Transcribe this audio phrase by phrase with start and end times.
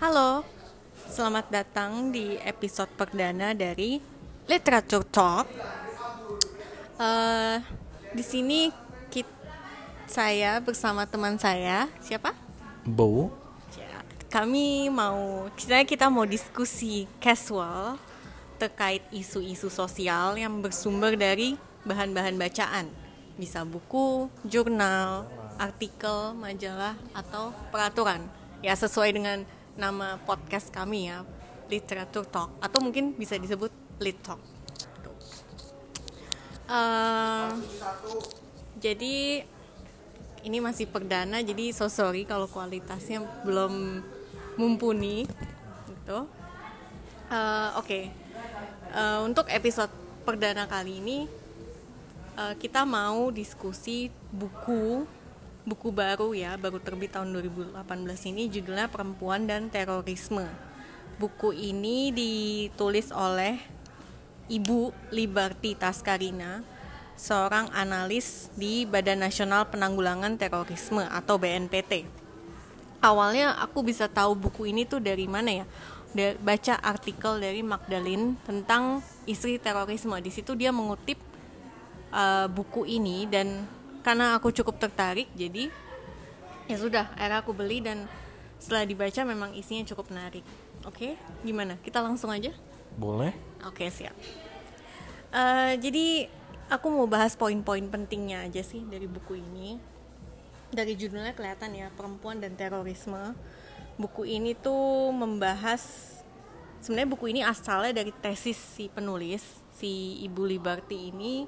[0.00, 0.48] Halo,
[1.12, 4.00] selamat datang di episode perdana dari
[4.48, 5.44] Literature Talk.
[6.96, 7.60] Uh,
[8.16, 8.72] di sini
[9.12, 9.28] kita,
[10.08, 12.32] saya bersama teman saya, siapa?
[12.88, 13.28] Bow.
[13.76, 14.00] Ya,
[14.32, 18.00] kami mau, kita kita mau diskusi casual
[18.56, 22.88] terkait isu-isu sosial yang bersumber dari bahan-bahan bacaan,
[23.36, 25.28] bisa buku, jurnal,
[25.60, 28.24] artikel, majalah, atau peraturan.
[28.64, 29.44] Ya sesuai dengan
[29.80, 31.24] nama podcast kami ya
[31.72, 34.36] literatur talk atau mungkin bisa disebut lit talk
[36.68, 37.56] uh,
[38.76, 39.48] jadi
[40.44, 44.04] ini masih perdana jadi so sorry kalau kualitasnya belum
[44.60, 45.24] mumpuni
[45.88, 46.28] gitu
[47.32, 48.12] uh, oke okay.
[48.92, 49.88] uh, untuk episode
[50.28, 51.18] perdana kali ini
[52.36, 55.08] uh, kita mau diskusi buku
[55.64, 57.76] buku baru ya, baru terbit tahun 2018
[58.32, 60.48] ini judulnya Perempuan dan Terorisme.
[61.20, 63.60] Buku ini ditulis oleh
[64.48, 66.64] Ibu Liberty Taskarina,
[67.14, 72.08] seorang analis di Badan Nasional Penanggulangan Terorisme atau BNPT.
[73.00, 75.66] Awalnya aku bisa tahu buku ini tuh dari mana ya?
[76.42, 78.98] baca artikel dari Magdalene tentang
[79.30, 80.18] istri terorisme.
[80.18, 81.22] Di situ dia mengutip
[82.10, 83.62] uh, buku ini dan
[84.00, 85.68] karena aku cukup tertarik jadi
[86.70, 88.06] ya sudah akhirnya aku beli dan
[88.60, 90.44] setelah dibaca memang isinya cukup menarik.
[90.84, 91.42] Oke okay?
[91.42, 91.80] gimana?
[91.80, 92.52] Kita langsung aja?
[92.94, 93.32] Boleh.
[93.64, 94.14] Oke okay, siap.
[95.32, 96.28] Uh, jadi
[96.68, 99.80] aku mau bahas poin-poin pentingnya aja sih dari buku ini.
[100.70, 103.34] Dari judulnya kelihatan ya perempuan dan terorisme.
[103.96, 105.82] Buku ini tuh membahas
[106.84, 109.42] sebenarnya buku ini asalnya dari tesis si penulis
[109.76, 111.44] si ibu Liberty ini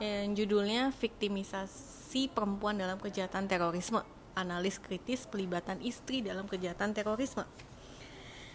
[0.00, 4.00] yang judulnya Viktimisasi Perempuan dalam Kejahatan Terorisme.
[4.32, 7.44] Analis Kritis Pelibatan Istri dalam Kejahatan Terorisme.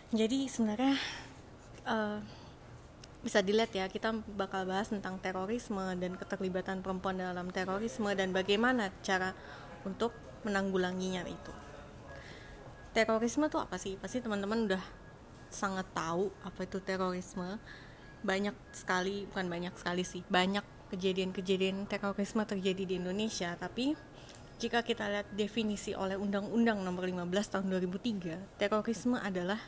[0.10, 0.98] Jadi sebenarnya
[1.86, 2.18] uh,
[3.22, 8.94] bisa dilihat ya kita bakal bahas tentang terorisme dan keterlibatan perempuan dalam terorisme dan bagaimana
[9.02, 9.34] cara
[9.82, 10.14] untuk
[10.46, 11.54] menanggulanginya itu.
[12.94, 13.98] Terorisme itu apa sih?
[13.98, 14.84] Pasti teman-teman udah
[15.50, 17.58] sangat tahu apa itu terorisme.
[18.22, 23.98] Banyak sekali bukan banyak sekali sih banyak kejadian-kejadian terorisme terjadi di Indonesia tapi
[24.56, 29.60] jika kita lihat definisi oleh Undang-Undang Nomor 15 Tahun 2003, terorisme adalah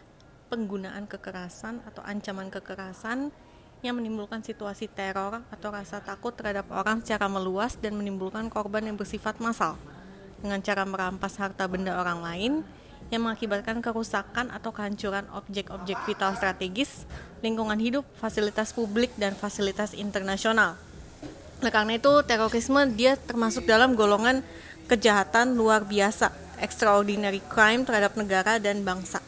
[0.48, 3.36] penggunaan kekerasan atau ancaman kekerasan
[3.84, 8.96] yang menimbulkan situasi teror atau rasa takut terhadap orang secara meluas dan menimbulkan korban yang
[8.96, 9.76] bersifat massal
[10.40, 12.54] dengan cara merampas harta benda orang lain
[13.12, 17.04] yang mengakibatkan kerusakan atau kehancuran objek-objek vital strategis,
[17.44, 20.80] lingkungan hidup, fasilitas publik, dan fasilitas internasional
[21.58, 24.46] Nah, karena itu terorisme dia termasuk dalam golongan
[24.86, 26.30] kejahatan luar biasa,
[26.62, 29.20] extraordinary crime terhadap negara dan bangsa.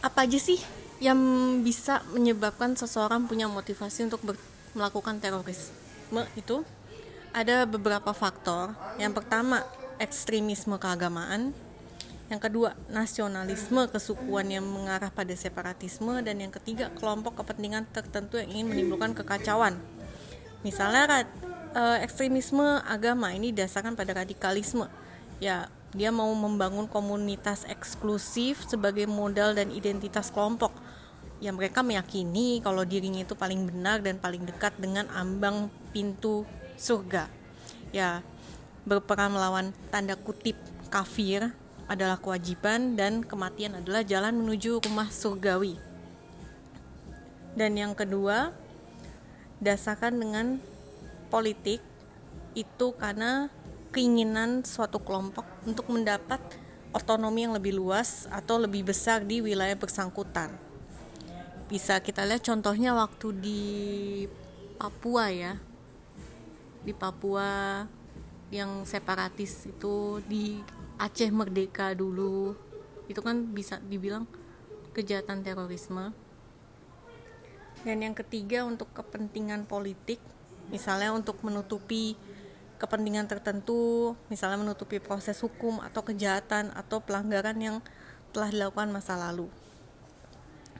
[0.00, 0.56] Apa aja sih
[0.98, 1.18] yang
[1.60, 4.24] bisa menyebabkan seseorang punya motivasi untuk
[4.72, 6.64] melakukan terorisme itu?
[7.36, 8.72] Ada beberapa faktor.
[8.96, 9.60] Yang pertama,
[10.00, 11.52] ekstremisme keagamaan
[12.28, 18.52] yang kedua nasionalisme kesukuan yang mengarah pada separatisme dan yang ketiga kelompok kepentingan tertentu yang
[18.52, 19.80] ingin menimbulkan kekacauan.
[20.60, 21.24] Misalnya
[21.72, 24.92] eh, ekstremisme agama ini dasarkan pada radikalisme.
[25.40, 30.76] Ya dia mau membangun komunitas eksklusif sebagai modal dan identitas kelompok.
[31.40, 36.44] Yang mereka meyakini kalau dirinya itu paling benar dan paling dekat dengan ambang pintu
[36.76, 37.32] surga.
[37.88, 38.20] Ya
[38.84, 40.60] berperan melawan tanda kutip
[40.92, 41.56] kafir
[41.88, 45.80] adalah kewajiban dan kematian adalah jalan menuju rumah surgawi.
[47.56, 48.52] Dan yang kedua,
[49.58, 50.46] dasarkan dengan
[51.32, 51.80] politik
[52.52, 53.48] itu karena
[53.90, 56.38] keinginan suatu kelompok untuk mendapat
[56.92, 60.52] otonomi yang lebih luas atau lebih besar di wilayah bersangkutan.
[61.68, 63.62] Bisa kita lihat contohnya waktu di
[64.80, 65.52] Papua ya.
[66.84, 67.84] Di Papua
[68.48, 70.56] yang separatis itu di
[70.98, 72.58] Aceh merdeka dulu.
[73.06, 74.26] Itu kan bisa dibilang
[74.92, 76.10] kejahatan terorisme.
[77.86, 80.18] Dan yang ketiga untuk kepentingan politik
[80.68, 82.18] misalnya untuk menutupi
[82.76, 87.76] kepentingan tertentu misalnya menutupi proses hukum atau kejahatan atau pelanggaran yang
[88.34, 89.46] telah dilakukan masa lalu.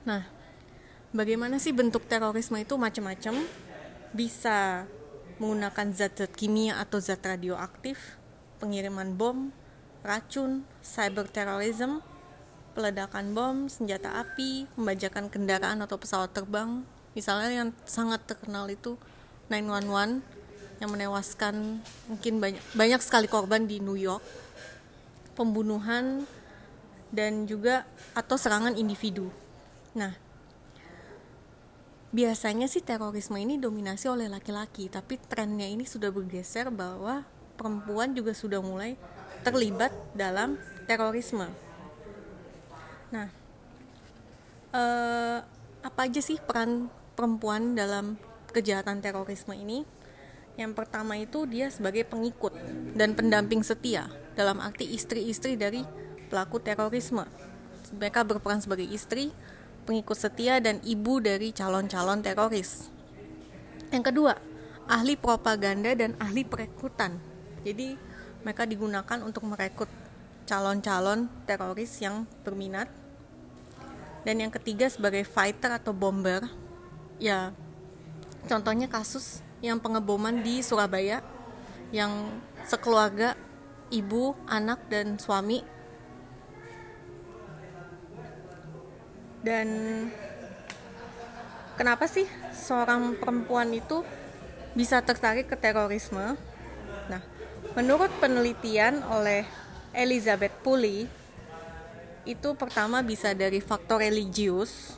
[0.04, 0.26] Nah
[1.14, 2.74] bagaimana sih bentuk terorisme itu?
[2.74, 3.34] Macam-macam.
[4.12, 4.88] Bisa
[5.38, 8.18] menggunakan zat-zat kimia atau zat radioaktif
[8.58, 9.54] pengiriman bom
[10.06, 12.02] racun, cyber terrorism,
[12.72, 16.86] peledakan bom, senjata api, membajakan kendaraan atau pesawat terbang.
[17.16, 18.94] Misalnya yang sangat terkenal itu
[19.50, 20.22] 911
[20.78, 24.22] yang menewaskan mungkin banyak banyak sekali korban di New York.
[25.34, 26.26] Pembunuhan,
[27.08, 29.32] dan juga atau serangan individu.
[29.96, 30.12] Nah,
[32.12, 37.24] biasanya sih terorisme ini dominasi oleh laki-laki, tapi trennya ini sudah bergeser bahwa
[37.56, 38.94] perempuan juga sudah mulai
[39.42, 40.58] terlibat dalam
[40.88, 41.46] terorisme.
[43.12, 43.28] Nah,
[44.72, 45.38] eh,
[45.84, 48.20] apa aja sih peran perempuan dalam
[48.52, 49.84] kejahatan terorisme ini?
[50.58, 52.50] Yang pertama itu dia sebagai pengikut
[52.98, 55.86] dan pendamping setia dalam arti istri-istri dari
[56.28, 57.22] pelaku terorisme.
[57.94, 59.30] Mereka berperan sebagai istri,
[59.86, 62.90] pengikut setia, dan ibu dari calon-calon teroris.
[63.88, 64.34] Yang kedua,
[64.84, 67.16] ahli propaganda dan ahli perekrutan.
[67.64, 68.07] Jadi,
[68.42, 69.90] mereka digunakan untuk merekrut
[70.48, 72.88] calon-calon teroris yang berminat.
[74.26, 76.44] Dan yang ketiga, sebagai fighter atau bomber.
[77.22, 77.54] Ya,
[78.46, 81.22] contohnya kasus yang pengeboman di Surabaya
[81.90, 82.30] yang
[82.68, 83.34] sekeluarga
[83.88, 85.64] ibu, anak dan suami
[89.38, 89.68] dan
[91.78, 94.02] kenapa sih seorang perempuan itu
[94.74, 96.34] bisa tertarik ke terorisme?
[97.76, 99.44] Menurut penelitian oleh
[99.92, 101.08] Elizabeth Pulley
[102.28, 104.96] itu pertama bisa dari faktor religius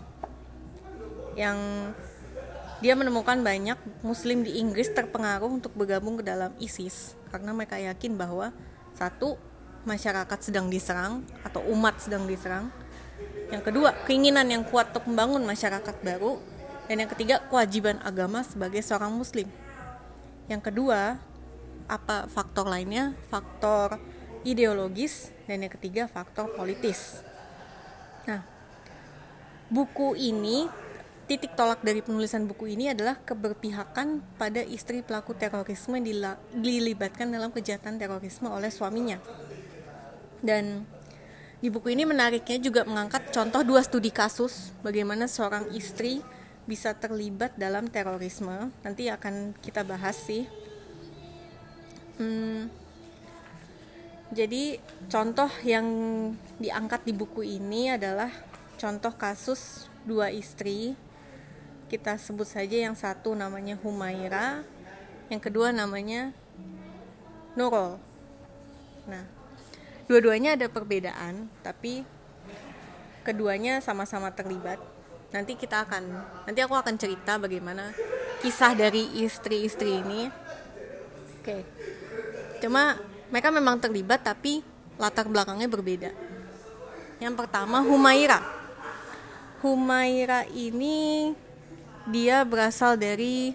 [1.38, 1.56] yang
[2.80, 7.14] dia menemukan banyak muslim di Inggris terpengaruh untuk bergabung ke dalam ISIS.
[7.30, 8.50] Karena mereka yakin bahwa
[8.96, 9.36] satu
[9.84, 12.72] masyarakat sedang diserang atau umat sedang diserang.
[13.52, 16.40] Yang kedua keinginan yang kuat untuk membangun masyarakat baru.
[16.90, 19.46] Dan yang ketiga kewajiban agama sebagai seorang muslim.
[20.50, 21.22] Yang kedua
[21.90, 23.98] apa faktor lainnya faktor
[24.46, 27.26] ideologis dan yang ketiga faktor politis
[28.24, 28.46] nah
[29.70, 30.70] buku ini
[31.30, 36.02] titik tolak dari penulisan buku ini adalah keberpihakan pada istri pelaku terorisme
[36.58, 39.22] dilibatkan dalam kejahatan terorisme oleh suaminya.
[40.42, 40.82] Dan
[41.62, 46.18] di buku ini menariknya juga mengangkat contoh dua studi kasus bagaimana seorang istri
[46.66, 48.74] bisa terlibat dalam terorisme.
[48.82, 50.50] Nanti akan kita bahas sih.
[52.20, 52.68] Hmm,
[54.28, 54.76] jadi
[55.08, 55.88] contoh yang
[56.60, 58.28] diangkat di buku ini adalah
[58.76, 61.00] contoh kasus dua istri
[61.90, 64.62] kita sebut saja yang satu namanya Humaira,
[65.26, 66.30] yang kedua namanya
[67.58, 67.98] Nurul.
[69.10, 69.26] Nah,
[70.06, 72.06] dua-duanya ada perbedaan, tapi
[73.26, 74.78] keduanya sama-sama terlibat.
[75.34, 76.04] Nanti kita akan,
[76.46, 77.90] nanti aku akan cerita bagaimana
[78.38, 80.30] kisah dari istri-istri ini.
[81.42, 81.66] Oke,
[82.60, 83.00] cuma
[83.32, 84.60] mereka memang terlibat, tapi
[85.00, 86.10] latar belakangnya berbeda.
[87.20, 88.40] Yang pertama Humaira.
[89.60, 91.32] Humaira ini
[92.08, 93.52] dia berasal dari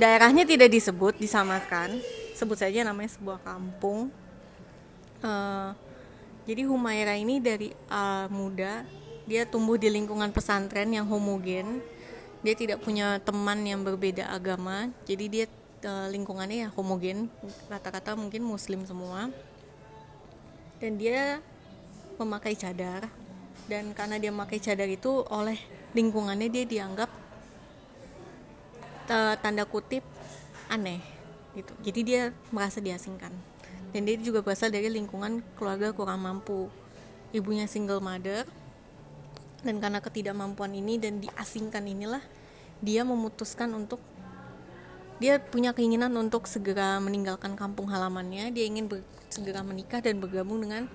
[0.00, 2.00] daerahnya tidak disebut disamarkan.
[2.32, 4.08] Sebut saja namanya sebuah kampung.
[5.20, 5.74] Uh,
[6.48, 8.88] jadi Humaira ini dari uh, muda.
[9.28, 11.84] Dia tumbuh di lingkungan pesantren yang homogen.
[12.40, 14.88] Dia tidak punya teman yang berbeda agama.
[15.04, 15.46] Jadi dia
[15.84, 17.30] uh, lingkungannya ya homogen
[17.70, 19.30] rata-rata mungkin muslim semua.
[20.78, 21.42] Dan dia
[22.18, 23.10] memakai cadar.
[23.68, 25.60] Dan karena dia memakai cadar itu oleh
[25.92, 27.10] lingkungannya dia dianggap
[29.40, 30.04] tanda kutip
[30.68, 31.00] aneh
[31.56, 31.72] gitu.
[31.80, 32.22] Jadi dia
[32.52, 33.32] merasa diasingkan.
[33.88, 36.68] Dan dia juga berasal dari lingkungan keluarga kurang mampu.
[37.32, 38.44] Ibunya single mother.
[39.64, 42.22] Dan karena ketidakmampuan ini dan diasingkan inilah
[42.78, 43.98] dia memutuskan untuk
[45.18, 48.54] dia punya keinginan untuk segera meninggalkan kampung halamannya.
[48.54, 48.86] Dia ingin
[49.26, 50.86] segera menikah dan bergabung dengan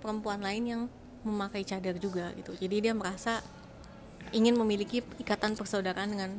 [0.00, 0.82] perempuan lain yang
[1.22, 2.56] memakai cadar juga gitu.
[2.56, 3.44] Jadi dia merasa
[4.32, 6.30] ingin memiliki ikatan persaudaraan dengan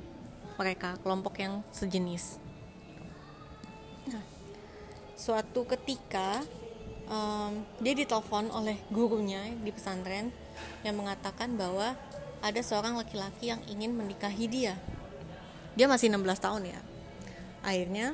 [0.57, 2.41] mereka kelompok yang sejenis.
[4.09, 4.25] Nah,
[5.13, 6.41] suatu ketika
[7.05, 10.33] um, dia ditelepon oleh gurunya di pesantren
[10.81, 11.93] yang mengatakan bahwa
[12.41, 14.73] ada seorang laki-laki yang ingin menikahi dia.
[15.77, 16.92] Dia masih 16 tahun ya
[17.63, 18.13] akhirnya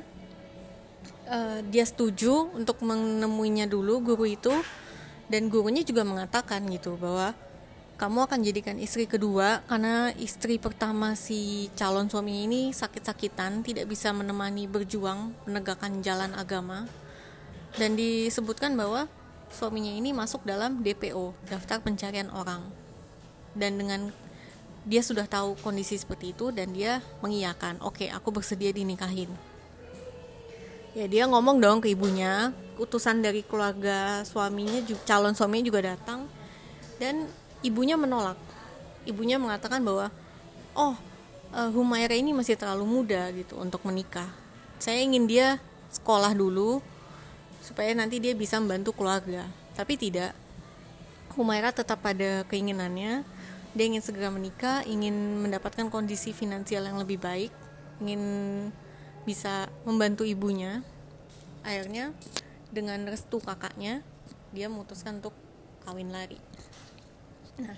[1.28, 4.54] uh, dia setuju untuk menemuinya dulu guru itu
[5.30, 7.36] dan gurunya juga mengatakan gitu bahwa
[8.00, 14.08] kamu akan jadikan istri kedua karena istri pertama si calon suami ini sakit-sakitan, tidak bisa
[14.16, 16.88] menemani berjuang menegakkan jalan agama.
[17.76, 19.04] Dan disebutkan bahwa
[19.52, 22.64] suaminya ini masuk dalam DPO, daftar pencarian orang.
[23.52, 24.16] Dan dengan
[24.84, 29.28] dia sudah tahu kondisi seperti itu dan dia mengiyakan, "Oke, okay, aku bersedia dinikahin."
[30.90, 36.26] Ya, dia ngomong dong ke ibunya, utusan dari keluarga suaminya, calon suaminya juga datang.
[36.98, 37.30] Dan
[37.62, 38.36] ibunya menolak.
[39.06, 40.10] Ibunya mengatakan bahwa
[40.74, 40.98] oh
[41.54, 44.28] uh, Humaira ini masih terlalu muda gitu untuk menikah.
[44.82, 45.62] Saya ingin dia
[45.94, 46.82] sekolah dulu
[47.60, 49.46] supaya nanti dia bisa membantu keluarga.
[49.78, 50.34] Tapi tidak.
[51.38, 53.22] Humaira tetap pada keinginannya
[53.70, 57.52] dia ingin segera menikah ingin mendapatkan kondisi finansial yang lebih baik
[58.02, 58.22] ingin
[59.22, 60.82] bisa membantu ibunya.
[61.60, 62.16] Akhirnya
[62.70, 64.00] dengan restu kakaknya
[64.54, 65.34] dia memutuskan untuk
[65.86, 66.38] kawin lari
[67.58, 67.76] nah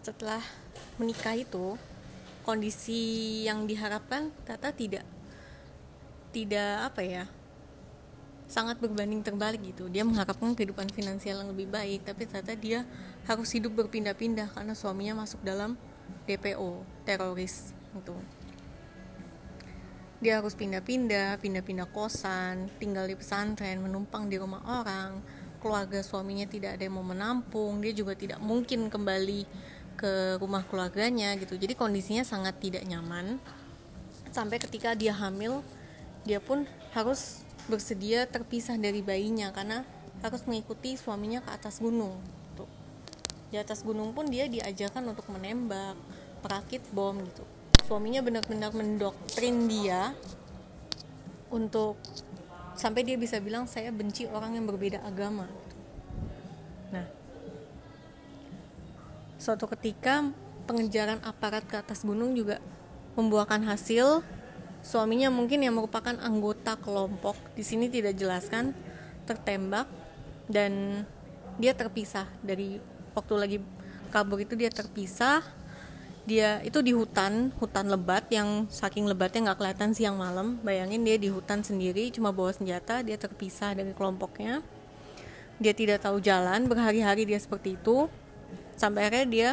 [0.00, 0.40] setelah
[0.96, 1.76] menikah itu
[2.44, 5.04] kondisi yang diharapkan Tata tidak
[6.30, 7.24] tidak apa ya
[8.50, 9.86] sangat berbanding terbalik gitu.
[9.86, 12.82] Dia mengharapkan kehidupan finansial yang lebih baik tapi ternyata dia
[13.30, 15.78] harus hidup berpindah-pindah karena suaminya masuk dalam
[16.26, 18.18] DPO teroris gitu.
[20.18, 25.22] Dia harus pindah-pindah pindah-pindah kosan tinggal di pesantren menumpang di rumah orang.
[25.62, 29.46] Keluarga suaminya tidak ada yang mau menampung dia juga tidak mungkin kembali
[29.94, 31.54] ke rumah keluarganya gitu.
[31.54, 33.38] Jadi kondisinya sangat tidak nyaman.
[34.34, 35.62] Sampai ketika dia hamil
[36.26, 39.86] dia pun harus bersedia terpisah dari bayinya karena
[40.20, 42.18] harus mengikuti suaminya ke atas gunung.
[43.50, 45.98] Di atas gunung pun dia diajarkan untuk menembak,
[46.40, 47.42] perakit bom gitu.
[47.86, 50.14] Suaminya benar-benar mendoktrin dia
[51.50, 51.98] untuk
[52.78, 55.50] sampai dia bisa bilang saya benci orang yang berbeda agama.
[56.94, 57.06] Nah,
[59.42, 60.30] suatu ketika
[60.70, 62.62] pengejaran aparat ke atas gunung juga
[63.18, 64.22] membuahkan hasil
[64.80, 68.72] Suaminya mungkin yang merupakan anggota kelompok di sini tidak jelaskan
[69.28, 69.84] tertembak
[70.48, 71.04] dan
[71.60, 72.80] dia terpisah dari
[73.14, 73.58] waktu lagi
[74.10, 75.42] kabur itu dia terpisah.
[76.28, 80.60] Dia itu di hutan hutan lebat yang saking lebatnya nggak kelihatan siang malam.
[80.60, 84.60] Bayangin dia di hutan sendiri cuma bawa senjata dia terpisah dari kelompoknya.
[85.60, 88.06] Dia tidak tahu jalan berhari-hari dia seperti itu.
[88.76, 89.50] Sampai akhirnya dia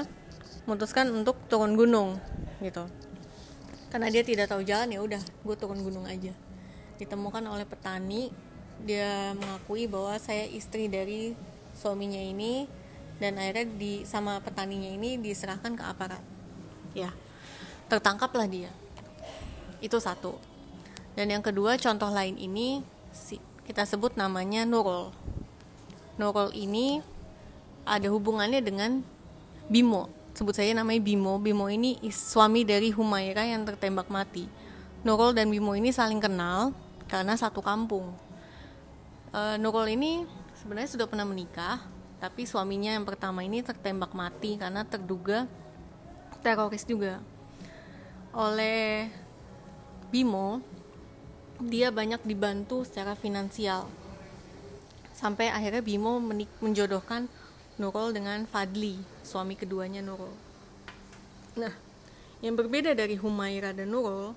[0.67, 2.19] memutuskan untuk turun gunung
[2.59, 2.83] gitu.
[3.87, 6.35] Karena dia tidak tahu jalan ya udah gue turun gunung aja.
[6.99, 8.29] Ditemukan oleh petani
[8.83, 11.33] dia mengakui bahwa saya istri dari
[11.73, 12.69] suaminya ini
[13.17, 16.21] dan akhirnya di sama petaninya ini diserahkan ke aparat
[16.93, 17.13] ya
[17.89, 18.71] tertangkaplah dia
[19.81, 20.38] itu satu
[21.17, 25.13] dan yang kedua contoh lain ini si, kita sebut namanya Nurul
[26.17, 27.01] Nurul ini
[27.86, 29.01] ada hubungannya dengan
[29.69, 31.41] Bimo sebut saja namanya Bimo.
[31.41, 34.45] Bimo ini suami dari Humaira yang tertembak mati.
[35.01, 36.77] Nurul dan Bimo ini saling kenal
[37.09, 38.13] karena satu kampung.
[39.33, 40.29] E, Nurul ini
[40.62, 41.81] sebenarnya sudah pernah menikah,
[42.17, 45.45] tapi suaminya yang pertama ini tertembak mati karena terduga
[46.41, 47.21] teroris juga.
[48.33, 49.09] Oleh
[50.09, 50.62] Bimo,
[51.62, 53.89] dia banyak dibantu secara finansial.
[55.13, 56.21] Sampai akhirnya Bimo
[56.62, 57.25] menjodohkan
[57.77, 60.33] Nurul dengan Fadli, suami keduanya Nurul.
[61.57, 61.74] Nah,
[62.41, 64.33] yang berbeda dari Humaira dan Nurul,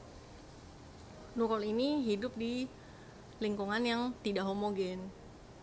[1.37, 2.69] Nurul ini hidup di
[3.41, 5.01] lingkungan yang tidak homogen.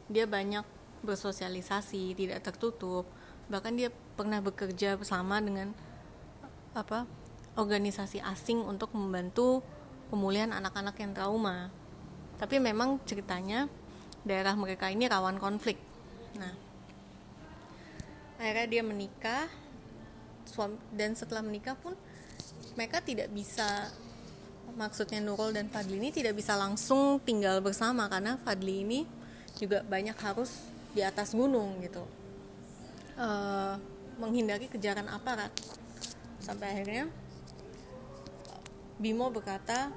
[0.09, 0.76] Dia banyak
[1.07, 3.07] bersosialisasi, tidak tertutup.
[3.47, 5.71] Bahkan dia pernah bekerja bersama dengan
[6.75, 7.07] apa?
[7.57, 9.65] organisasi asing untuk membantu
[10.13, 11.73] pemulihan anak-anak yang trauma.
[12.37, 13.65] Tapi memang ceritanya
[14.21, 15.81] daerah mereka ini rawan konflik.
[16.37, 16.53] Nah,
[18.37, 19.49] akhirnya dia menikah
[20.45, 21.97] suami dan setelah menikah pun
[22.77, 23.89] mereka tidak bisa
[24.77, 28.99] maksudnya Nurul dan Fadli ini tidak bisa langsung tinggal bersama karena Fadli ini
[29.57, 32.01] juga banyak harus di atas gunung gitu.
[33.13, 33.77] Uh,
[34.17, 35.53] menghindari kejaran aparat.
[36.41, 37.05] Sampai akhirnya
[38.97, 39.93] Bimo berkata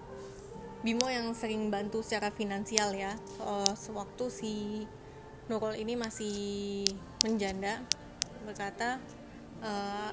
[0.85, 4.53] Bimo yang sering bantu secara finansial ya uh, sewaktu si
[5.49, 6.85] Nurul ini masih
[7.25, 7.81] menjanda
[8.45, 9.01] berkata
[9.65, 10.13] uh,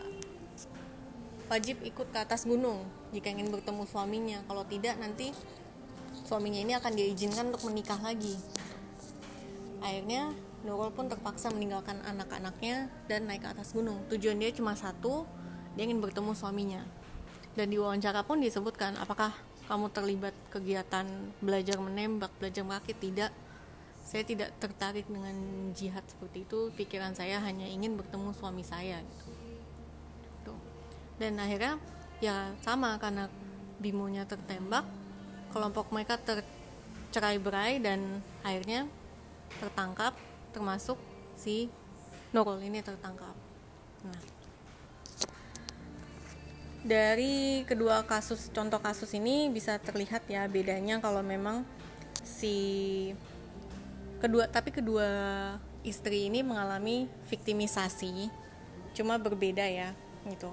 [1.47, 4.39] wajib ikut ke atas gunung jika ingin bertemu suaminya.
[4.47, 5.31] Kalau tidak nanti
[6.27, 8.35] suaminya ini akan diizinkan untuk menikah lagi.
[9.79, 10.35] Akhirnya
[10.67, 14.03] Nurul pun terpaksa meninggalkan anak-anaknya dan naik ke atas gunung.
[14.11, 15.23] Tujuan dia cuma satu
[15.79, 16.83] dia ingin bertemu suaminya.
[17.55, 19.31] Dan di wawancara pun disebutkan apakah
[19.71, 21.07] kamu terlibat kegiatan
[21.39, 23.31] belajar menembak belajar merakit tidak.
[24.03, 25.35] Saya tidak tertarik dengan
[25.71, 26.67] jihad seperti itu.
[26.75, 29.31] Pikiran saya hanya ingin bertemu suami saya gitu.
[30.51, 30.59] Tuh.
[31.15, 31.79] dan akhirnya
[32.19, 33.31] ya sama karena
[33.79, 34.83] bimonya tertembak
[35.51, 38.87] kelompok mereka tercerai berai dan akhirnya
[39.59, 40.15] tertangkap
[40.57, 40.97] termasuk
[41.37, 41.69] si
[42.33, 43.37] Nurul ini tertangkap.
[44.01, 44.37] Nah
[46.87, 51.67] dari kedua kasus contoh kasus ini bisa terlihat ya bedanya kalau memang
[52.23, 53.11] si
[54.23, 55.05] kedua tapi kedua
[55.83, 58.31] istri ini mengalami viktimisasi
[58.95, 59.91] cuma berbeda ya
[60.31, 60.49] gitu.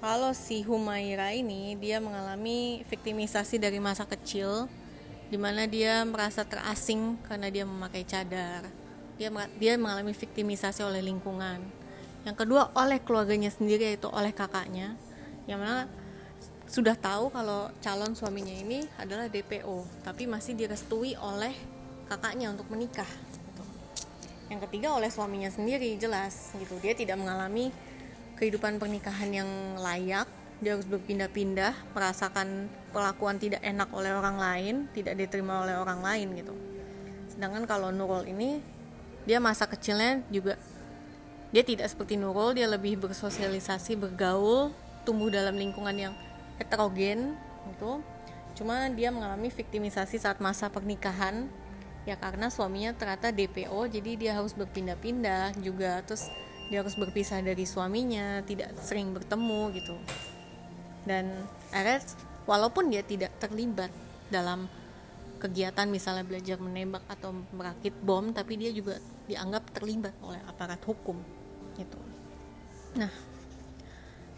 [0.00, 4.68] Kalau si Humaira ini dia mengalami viktimisasi dari masa kecil
[5.28, 8.64] di mana dia merasa terasing karena dia memakai cadar
[9.16, 11.60] dia dia mengalami viktimisasi oleh lingkungan.
[12.28, 14.98] Yang kedua oleh keluarganya sendiri yaitu oleh kakaknya
[15.46, 15.86] yang mana
[16.66, 21.54] sudah tahu kalau calon suaminya ini adalah DPO tapi masih direstui oleh
[22.10, 23.62] kakaknya untuk menikah gitu.
[24.50, 26.76] yang ketiga oleh suaminya sendiri jelas gitu.
[26.82, 27.70] Dia tidak mengalami
[28.36, 30.28] kehidupan pernikahan yang layak.
[30.56, 36.32] Dia harus berpindah-pindah merasakan perlakuan tidak enak oleh orang lain tidak diterima oleh orang lain
[36.32, 36.54] gitu.
[37.28, 38.75] Sedangkan kalau Nurul ini
[39.26, 40.54] dia masa kecilnya juga
[41.54, 44.74] dia tidak seperti Nurul dia lebih bersosialisasi bergaul
[45.06, 46.14] tumbuh dalam lingkungan yang
[46.58, 47.38] heterogen
[47.70, 48.02] gitu.
[48.58, 51.46] Cuma dia mengalami viktimisasi saat masa pernikahan.
[52.06, 56.02] Ya karena suaminya ternyata DPO jadi dia harus berpindah-pindah juga.
[56.02, 56.26] Terus
[56.66, 59.94] dia harus berpisah dari suaminya tidak sering bertemu gitu.
[61.06, 62.02] Dan akhirnya
[62.50, 63.94] walaupun dia tidak terlibat
[64.26, 64.66] dalam
[65.38, 71.18] kegiatan misalnya belajar menembak atau merakit bom tapi dia juga dianggap terlibat oleh aparat hukum
[71.76, 71.98] gitu.
[72.96, 73.12] Nah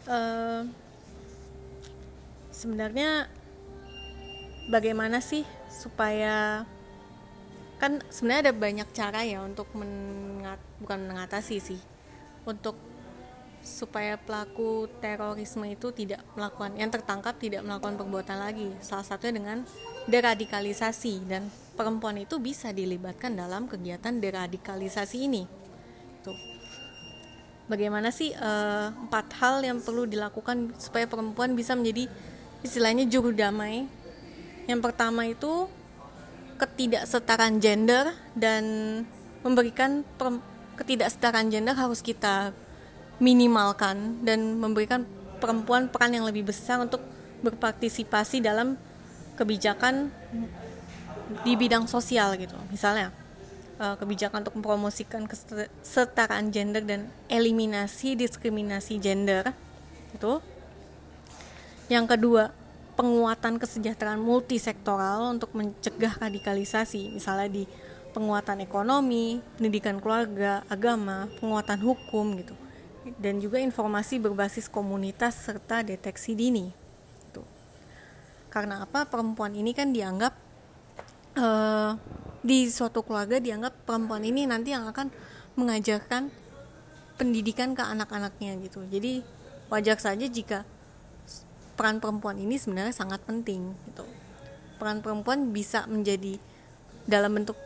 [0.08, 0.62] uh,
[2.50, 3.28] sebenarnya
[4.72, 6.66] bagaimana sih supaya
[7.78, 11.80] kan sebenarnya ada banyak cara ya untuk mengat bukan mengatasi sih
[12.42, 12.74] untuk
[13.62, 19.58] supaya pelaku terorisme itu tidak melakukan yang tertangkap tidak melakukan perbuatan lagi salah satunya dengan
[20.10, 21.46] deradikalisasi dan
[21.78, 25.46] perempuan itu bisa dilibatkan dalam kegiatan deradikalisasi ini.
[26.26, 26.34] Tuh.
[27.70, 32.10] Bagaimana sih uh, empat hal yang perlu dilakukan supaya perempuan bisa menjadi
[32.66, 33.86] istilahnya juru damai?
[34.66, 35.70] Yang pertama itu
[36.58, 38.64] ketidaksetaraan gender dan
[39.46, 40.02] memberikan
[40.74, 42.50] ketidaksetaraan gender harus kita
[43.22, 45.06] minimalkan dan memberikan
[45.38, 46.98] perempuan peran yang lebih besar untuk
[47.46, 48.74] berpartisipasi dalam
[49.38, 50.10] kebijakan
[51.44, 53.12] di bidang sosial gitu misalnya
[53.80, 59.52] eh, kebijakan untuk mempromosikan kesetaraan gender dan eliminasi diskriminasi gender
[60.12, 60.40] itu
[61.88, 62.52] yang kedua,
[63.00, 67.64] penguatan kesejahteraan multisektoral untuk mencegah radikalisasi, misalnya di
[68.12, 72.52] penguatan ekonomi, pendidikan keluarga, agama, penguatan hukum gitu.
[73.16, 76.68] Dan juga informasi berbasis komunitas serta deteksi dini.
[77.24, 77.40] Gitu.
[78.52, 79.08] Karena apa?
[79.08, 80.36] Perempuan ini kan dianggap
[81.38, 81.94] uh,
[82.42, 85.08] di suatu keluarga dianggap perempuan ini nanti yang akan
[85.54, 86.30] mengajarkan
[87.18, 88.82] pendidikan ke anak-anaknya gitu.
[88.90, 89.22] Jadi
[89.70, 90.66] wajar saja jika
[91.78, 94.02] peran perempuan ini sebenarnya sangat penting gitu
[94.78, 96.38] peran perempuan bisa menjadi
[97.04, 97.58] dalam bentuk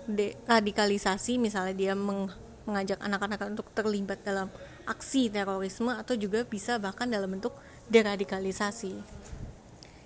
[0.48, 2.32] radikalisasi misalnya dia meng
[2.62, 4.46] mengajak anak-anak untuk terlibat dalam
[4.86, 7.50] aksi terorisme atau juga bisa bahkan dalam bentuk
[7.90, 9.02] deradikalisasi.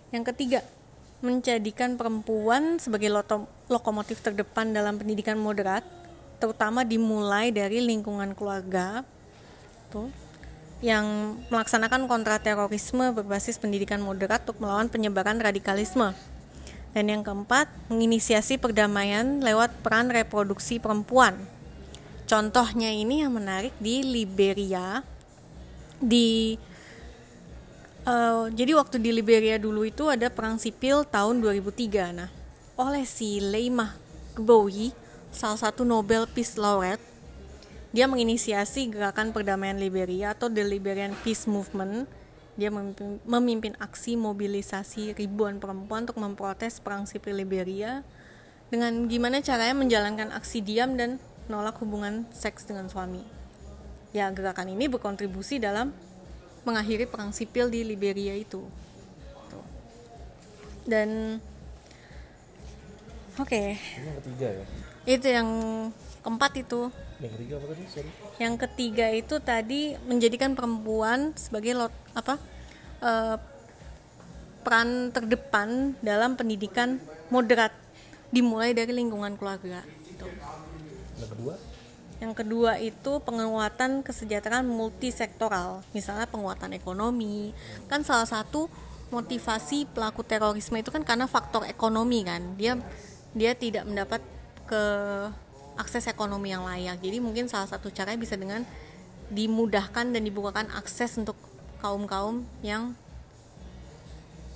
[0.09, 0.65] Yang ketiga,
[1.27, 3.11] menjadikan perempuan sebagai
[3.67, 5.83] lokomotif terdepan dalam pendidikan moderat,
[6.39, 9.03] terutama dimulai dari lingkungan keluarga.
[9.91, 10.27] Tuh
[10.85, 16.13] yang melaksanakan kontraterorisme berbasis pendidikan moderat untuk melawan penyebaran radikalisme.
[16.93, 21.37] Dan yang keempat, menginisiasi perdamaian lewat peran reproduksi perempuan.
[22.25, 25.05] Contohnya ini yang menarik di Liberia.
[25.97, 26.61] Di
[28.07, 32.15] uh, jadi waktu di Liberia dulu itu ada perang sipil tahun 2003.
[32.17, 32.31] Nah,
[32.79, 33.99] oleh si Leymah
[34.39, 34.95] Gbowee,
[35.35, 37.03] salah satu Nobel Peace Laureate,
[37.91, 42.07] dia menginisiasi gerakan perdamaian Liberia atau The Liberian Peace Movement.
[42.57, 48.01] Dia memimpin, memimpin aksi mobilisasi ribuan perempuan untuk memprotes perang sipil Liberia
[48.73, 53.21] dengan gimana caranya menjalankan aksi diam dan menolak hubungan seks dengan suami.
[54.17, 55.93] Ya, gerakan ini berkontribusi dalam
[56.67, 58.67] mengakhiri perang sipil di Liberia itu.
[60.83, 61.39] Dan
[63.39, 63.47] oke.
[63.47, 63.79] Okay.
[64.21, 64.65] ketiga ya.
[65.07, 65.49] Itu yang
[66.27, 66.91] keempat itu
[67.23, 72.35] yang ketiga apa tadi sorry yang ketiga itu tadi menjadikan perempuan sebagai lot apa
[73.01, 73.39] uh,
[74.61, 76.99] peran terdepan dalam pendidikan
[77.31, 77.71] moderat
[78.29, 79.81] dimulai dari lingkungan keluarga
[81.17, 81.55] yang kedua
[82.17, 87.53] yang kedua itu penguatan kesejahteraan multisektoral misalnya penguatan ekonomi
[87.93, 88.73] kan salah satu
[89.13, 92.81] motivasi pelaku terorisme itu kan karena faktor ekonomi kan dia
[93.37, 94.25] dia tidak mendapat
[94.65, 94.83] ke
[95.77, 96.99] akses ekonomi yang layak.
[96.99, 98.65] Jadi mungkin salah satu caranya bisa dengan
[99.29, 101.37] dimudahkan dan dibukakan akses untuk
[101.85, 102.97] kaum-kaum yang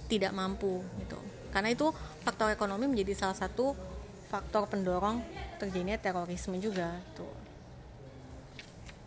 [0.09, 1.20] tidak mampu gitu.
[1.55, 1.92] Karena itu
[2.25, 3.77] faktor ekonomi menjadi salah satu
[4.33, 5.23] faktor pendorong
[5.61, 7.39] terjadinya terorisme juga tuh.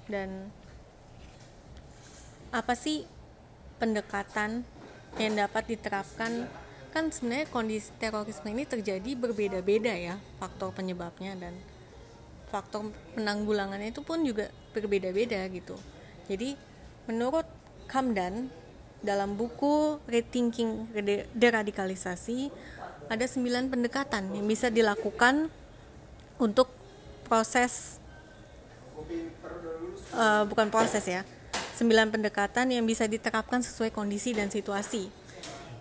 [0.07, 0.51] Dan
[2.53, 3.07] apa sih
[3.81, 4.61] pendekatan
[5.17, 6.45] yang dapat diterapkan
[6.93, 11.57] kan sebenarnya kondisi terorisme ini terjadi berbeda-beda ya faktor penyebabnya dan
[12.53, 15.73] faktor penanggulangannya itu pun juga berbeda-beda gitu.
[16.29, 16.53] Jadi
[17.09, 17.49] menurut
[17.89, 18.53] Kamdan
[19.01, 20.93] dalam buku Rethinking
[21.33, 22.53] Deradikalisasi
[23.09, 25.49] ada sembilan pendekatan yang bisa dilakukan
[26.37, 26.69] untuk
[27.25, 27.97] proses
[30.13, 31.21] uh, bukan proses ya
[31.77, 35.10] sembilan pendekatan yang bisa diterapkan sesuai kondisi dan situasi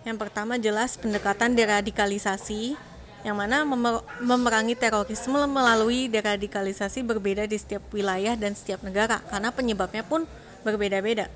[0.03, 2.75] yang pertama jelas pendekatan deradikalisasi
[3.23, 9.49] yang mana memer memerangi terorisme melalui deradikalisasi berbeda di setiap wilayah dan setiap negara karena
[9.55, 10.27] penyebabnya pun
[10.67, 11.31] berbeda-beda.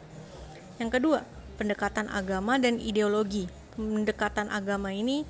[0.83, 1.19] Yang kedua,
[1.55, 3.47] pendekatan agama dan ideologi.
[3.79, 5.23] Pendekatan agama ini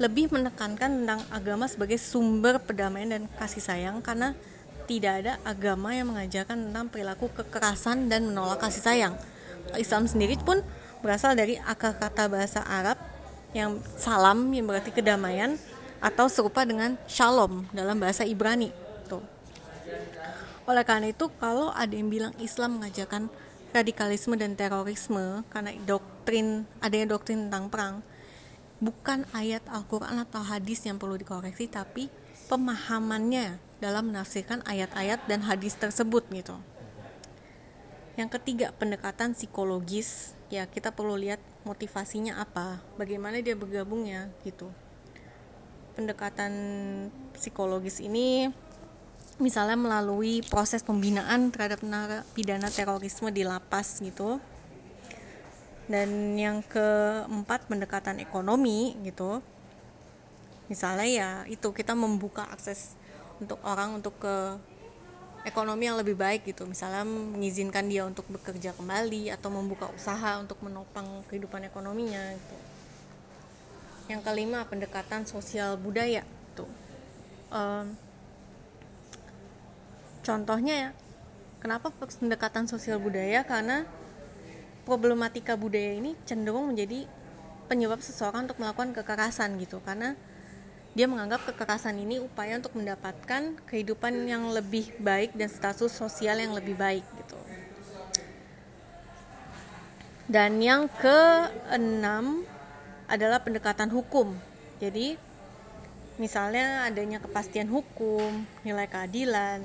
[0.00, 4.32] lebih menekankan tentang agama sebagai sumber perdamaian dan kasih sayang karena
[4.90, 9.14] tidak ada agama yang mengajarkan tentang perilaku kekerasan dan menolak kasih sayang.
[9.78, 10.66] Islam sendiri pun
[10.98, 12.98] berasal dari akar kata bahasa Arab
[13.54, 15.54] yang salam yang berarti kedamaian
[16.02, 18.74] atau serupa dengan shalom dalam bahasa Ibrani.
[19.06, 19.22] Tuh.
[20.66, 23.30] Oleh karena itu, kalau ada yang bilang Islam mengajarkan
[23.70, 27.94] radikalisme dan terorisme karena doktrin adanya doktrin tentang perang,
[28.82, 32.10] bukan ayat Al-Quran atau hadis yang perlu dikoreksi, tapi
[32.50, 36.56] pemahamannya dalam menafsirkan ayat-ayat dan hadis tersebut gitu.
[38.14, 40.36] Yang ketiga, pendekatan psikologis.
[40.52, 44.68] Ya, kita perlu lihat motivasinya apa, bagaimana dia bergabungnya gitu.
[45.96, 46.52] Pendekatan
[47.34, 48.52] psikologis ini
[49.40, 54.36] misalnya melalui proses pembinaan terhadap narapidana terorisme di lapas gitu
[55.88, 59.40] dan yang keempat pendekatan ekonomi gitu
[60.68, 62.99] misalnya ya itu kita membuka akses
[63.40, 64.36] untuk orang untuk ke
[65.48, 66.68] ekonomi yang lebih baik gitu.
[66.68, 72.56] Misalnya mengizinkan dia untuk bekerja kembali atau membuka usaha untuk menopang kehidupan ekonominya gitu.
[74.12, 76.66] Yang kelima pendekatan sosial budaya tuh
[77.54, 77.94] um,
[80.26, 80.90] contohnya ya
[81.60, 83.44] kenapa pendekatan sosial budaya?
[83.44, 83.84] Karena
[84.88, 87.04] problematika budaya ini cenderung menjadi
[87.70, 89.78] penyebab seseorang untuk melakukan kekerasan gitu.
[89.84, 90.16] Karena
[90.90, 96.50] dia menganggap kekerasan ini upaya untuk mendapatkan kehidupan yang lebih baik dan status sosial yang
[96.50, 97.38] lebih baik gitu.
[100.30, 102.46] Dan yang keenam
[103.10, 104.34] adalah pendekatan hukum.
[104.78, 105.18] Jadi
[106.18, 109.62] misalnya adanya kepastian hukum, nilai keadilan,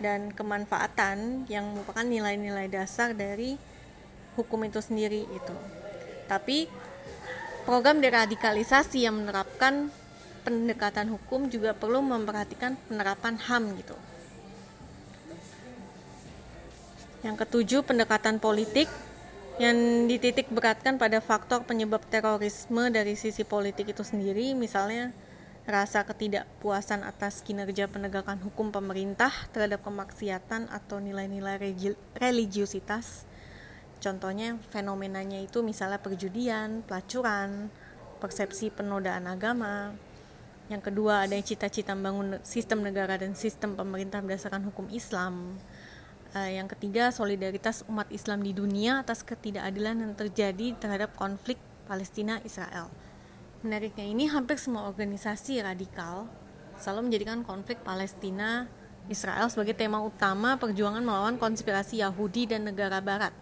[0.00, 3.60] dan kemanfaatan yang merupakan nilai-nilai dasar dari
[4.36, 5.56] hukum itu sendiri itu.
[6.24, 6.64] Tapi
[7.68, 9.92] program deradikalisasi yang menerapkan
[10.42, 13.96] pendekatan hukum juga perlu memperhatikan penerapan HAM gitu.
[17.20, 18.88] Yang ketujuh, pendekatan politik
[19.60, 25.12] yang dititik beratkan pada faktor penyebab terorisme dari sisi politik itu sendiri, misalnya
[25.68, 31.60] rasa ketidakpuasan atas kinerja penegakan hukum pemerintah terhadap kemaksiatan atau nilai-nilai
[32.16, 33.28] religiusitas
[34.00, 37.68] Contohnya fenomenanya itu misalnya perjudian, pelacuran,
[38.16, 39.92] persepsi penodaan agama.
[40.70, 45.58] Yang kedua ada cita-cita membangun sistem negara dan sistem pemerintah berdasarkan hukum Islam.
[46.30, 51.58] Uh, yang ketiga solidaritas umat Islam di dunia atas ketidakadilan yang terjadi terhadap konflik
[51.90, 52.86] Palestina Israel.
[53.66, 56.30] Menariknya ini hampir semua organisasi radikal
[56.78, 58.70] selalu menjadikan konflik Palestina
[59.10, 63.34] Israel sebagai tema utama perjuangan melawan konspirasi Yahudi dan negara Barat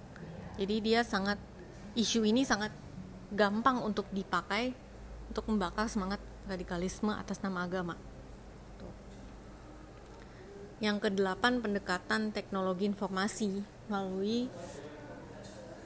[0.58, 1.38] jadi dia sangat
[1.94, 2.74] isu ini sangat
[3.30, 4.74] gampang untuk dipakai
[5.30, 7.94] untuk membakar semangat radikalisme atas nama agama
[10.78, 14.46] yang kedelapan pendekatan teknologi informasi melalui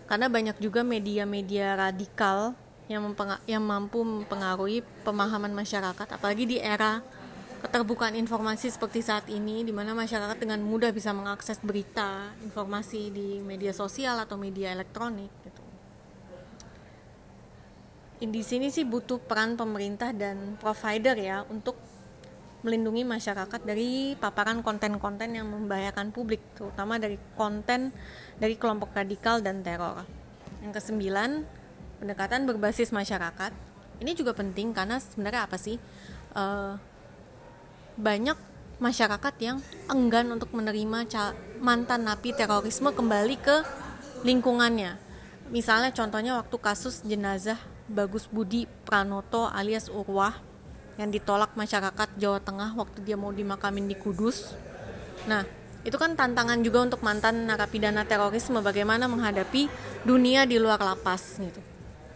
[0.05, 2.53] karena banyak juga media-media radikal
[2.93, 3.17] yang,
[3.49, 7.01] yang mampu mempengaruhi pemahaman masyarakat apalagi di era
[7.63, 13.29] keterbukaan informasi seperti saat ini di mana masyarakat dengan mudah bisa mengakses berita, informasi di
[13.39, 15.31] media sosial atau media elektronik.
[18.23, 21.75] Di sini sih butuh peran pemerintah dan provider ya untuk
[22.63, 27.91] melindungi masyarakat dari paparan konten-konten yang membahayakan publik, terutama dari konten
[28.39, 30.07] dari kelompok radikal dan teror.
[30.63, 31.43] Yang kesembilan,
[31.99, 33.51] pendekatan berbasis masyarakat.
[33.99, 35.83] Ini juga penting karena sebenarnya apa sih?
[36.39, 36.79] Uh,
[37.99, 38.39] banyak
[38.79, 39.59] masyarakat yang
[39.91, 41.11] enggan untuk menerima
[41.59, 43.67] mantan napi terorisme kembali ke
[44.23, 44.95] lingkungannya.
[45.51, 47.59] Misalnya contohnya waktu kasus jenazah
[47.93, 50.41] Bagus Budi Pranoto alias Urwah
[50.97, 54.57] yang ditolak masyarakat Jawa Tengah waktu dia mau dimakamin di Kudus.
[55.29, 55.45] Nah,
[55.85, 59.69] itu kan tantangan juga untuk mantan narapidana terorisme bagaimana menghadapi
[60.09, 61.61] dunia di luar lapas gitu.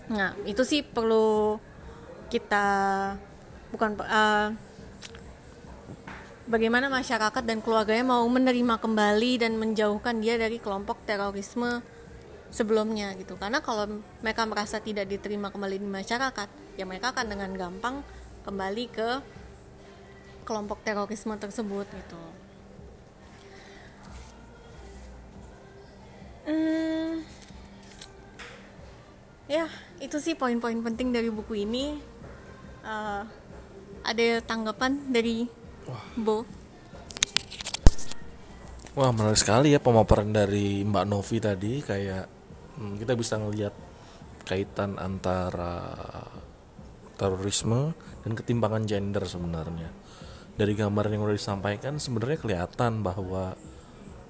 [0.09, 1.59] Nah, itu sih perlu
[2.33, 2.67] kita
[3.75, 4.49] bukan uh,
[6.47, 11.83] bagaimana masyarakat dan keluarganya mau menerima kembali dan menjauhkan dia dari kelompok terorisme
[12.51, 13.35] sebelumnya gitu.
[13.37, 18.05] Karena kalau mereka merasa tidak diterima kembali di masyarakat ya mereka akan dengan gampang
[18.45, 19.09] kembali ke
[20.47, 22.23] kelompok terorisme tersebut gitu.
[26.47, 27.27] Hmm,
[29.51, 29.67] ya
[29.99, 31.99] itu sih poin-poin penting dari buku ini.
[32.87, 33.27] Uh,
[34.07, 35.51] ada tanggapan dari
[36.15, 36.47] Bo?
[38.95, 42.36] Wah menarik sekali ya pemaparan dari Mbak Novi tadi kayak
[42.79, 43.75] hmm, kita bisa ngelihat
[44.47, 45.99] kaitan antara
[47.17, 49.91] terorisme dan ketimpangan gender sebenarnya.
[50.57, 53.57] Dari gambar yang sudah disampaikan sebenarnya kelihatan bahwa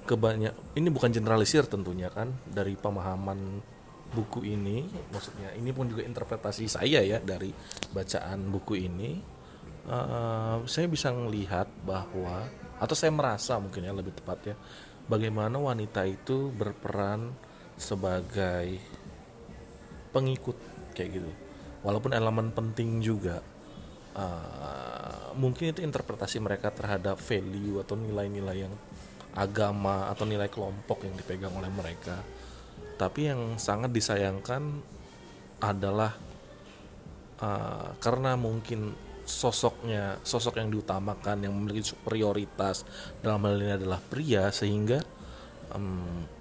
[0.06, 3.58] kebanyak ini bukan generalisir tentunya kan dari pemahaman
[4.06, 7.50] buku ini maksudnya ini pun juga interpretasi saya ya dari
[7.90, 9.18] bacaan buku ini
[9.90, 12.46] uh, saya bisa melihat bahwa
[12.78, 14.54] atau saya merasa mungkin ya lebih tepat ya
[15.10, 17.34] bagaimana wanita itu berperan
[17.76, 18.80] sebagai
[20.12, 20.56] pengikut
[20.96, 21.30] kayak gitu.
[21.84, 23.44] Walaupun elemen penting juga
[24.16, 28.74] uh, mungkin itu interpretasi mereka terhadap value atau nilai-nilai yang
[29.36, 32.16] agama atau nilai kelompok yang dipegang oleh mereka.
[32.96, 34.80] Tapi yang sangat disayangkan
[35.60, 36.16] adalah
[37.44, 42.86] uh, karena mungkin sosoknya sosok yang diutamakan yang memiliki superioritas
[43.20, 45.02] dalam hal ini adalah pria sehingga
[45.74, 46.35] um,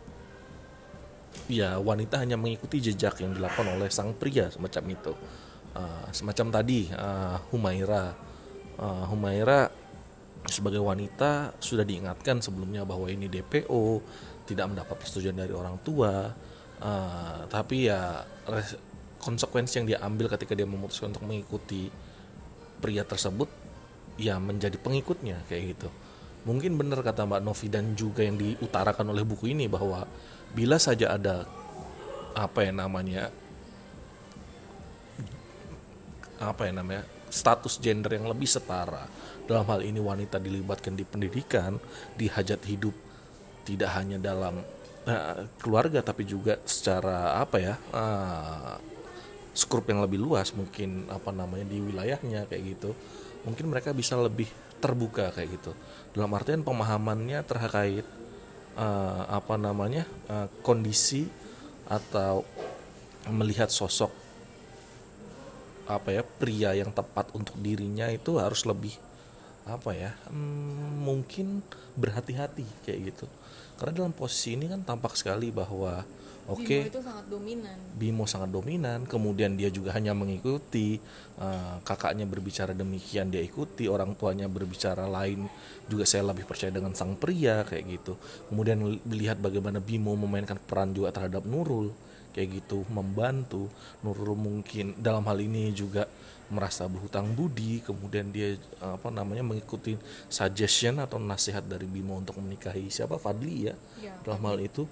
[1.49, 5.13] ya wanita hanya mengikuti jejak yang dilakukan oleh sang pria semacam itu.
[5.75, 8.15] Uh, semacam tadi uh, Humaira.
[8.75, 9.71] Uh, Humaira
[10.45, 14.01] sebagai wanita sudah diingatkan sebelumnya bahwa ini DPO
[14.45, 16.31] tidak mendapat persetujuan dari orang tua.
[16.75, 18.23] Uh, tapi ya
[19.23, 21.89] konsekuensi yang dia ambil ketika dia memutuskan untuk mengikuti
[22.77, 23.49] pria tersebut
[24.21, 25.89] ya menjadi pengikutnya kayak gitu.
[26.45, 30.05] Mungkin benar kata Mbak Novi dan juga yang diutarakan oleh buku ini bahwa
[30.55, 31.43] bila saja ada
[32.31, 33.27] apa ya namanya
[36.39, 39.07] apa ya namanya status gender yang lebih setara
[39.43, 41.75] dalam hal ini wanita dilibatkan di pendidikan
[42.15, 42.95] di hajat hidup
[43.67, 44.63] tidak hanya dalam
[45.07, 48.79] uh, keluarga tapi juga secara apa ya uh,
[49.51, 52.91] skrup yang lebih luas mungkin apa namanya di wilayahnya kayak gitu
[53.43, 54.49] mungkin mereka bisa lebih
[54.85, 55.71] terbuka kayak gitu.
[56.13, 58.05] Dalam artian pemahamannya terkait
[58.77, 61.27] uh, apa namanya uh, kondisi
[61.85, 62.45] atau
[63.29, 64.13] melihat sosok
[65.85, 68.97] apa ya pria yang tepat untuk dirinya itu harus lebih
[69.65, 71.61] apa ya hmm, mungkin
[71.97, 73.25] berhati-hati kayak gitu.
[73.77, 76.05] Karena dalam posisi ini kan tampak sekali bahwa
[76.45, 76.61] Oke.
[76.61, 76.81] Okay.
[76.85, 77.77] Bimo itu sangat dominan.
[77.97, 81.01] Bimo sangat dominan, kemudian dia juga hanya mengikuti
[81.41, 85.49] uh, kakaknya berbicara demikian dia ikuti, orang tuanya berbicara lain
[85.89, 88.13] juga saya lebih percaya dengan sang pria kayak gitu.
[88.53, 88.77] Kemudian
[89.09, 91.89] lihat bagaimana Bimo memainkan peran juga terhadap Nurul
[92.37, 93.65] kayak gitu, membantu
[94.05, 96.05] Nurul mungkin dalam hal ini juga
[96.45, 99.97] merasa berhutang budi, kemudian dia apa namanya mengikuti
[100.29, 104.85] suggestion atau nasihat dari Bimo untuk menikahi siapa Fadli ya, ya dalam hal itu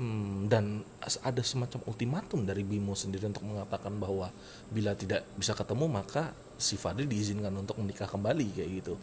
[0.00, 0.80] Hmm, dan
[1.20, 4.32] ada semacam ultimatum dari Bimo sendiri untuk mengatakan bahwa
[4.72, 8.94] bila tidak bisa ketemu maka si Fadli diizinkan untuk menikah kembali kayak gitu.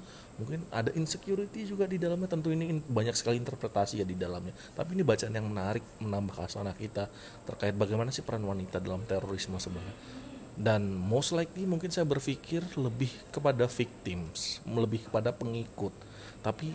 [0.41, 4.55] Mungkin ada insecurity juga di dalamnya tentu ini banyak sekali interpretasi ya di dalamnya.
[4.73, 7.05] Tapi ini bacaan yang menarik menambah khasana kita
[7.45, 9.95] terkait bagaimana sih peran wanita dalam terorisme sebenarnya.
[10.59, 15.91] Dan most likely mungkin saya berpikir lebih kepada victims, lebih kepada pengikut.
[16.39, 16.71] Tapi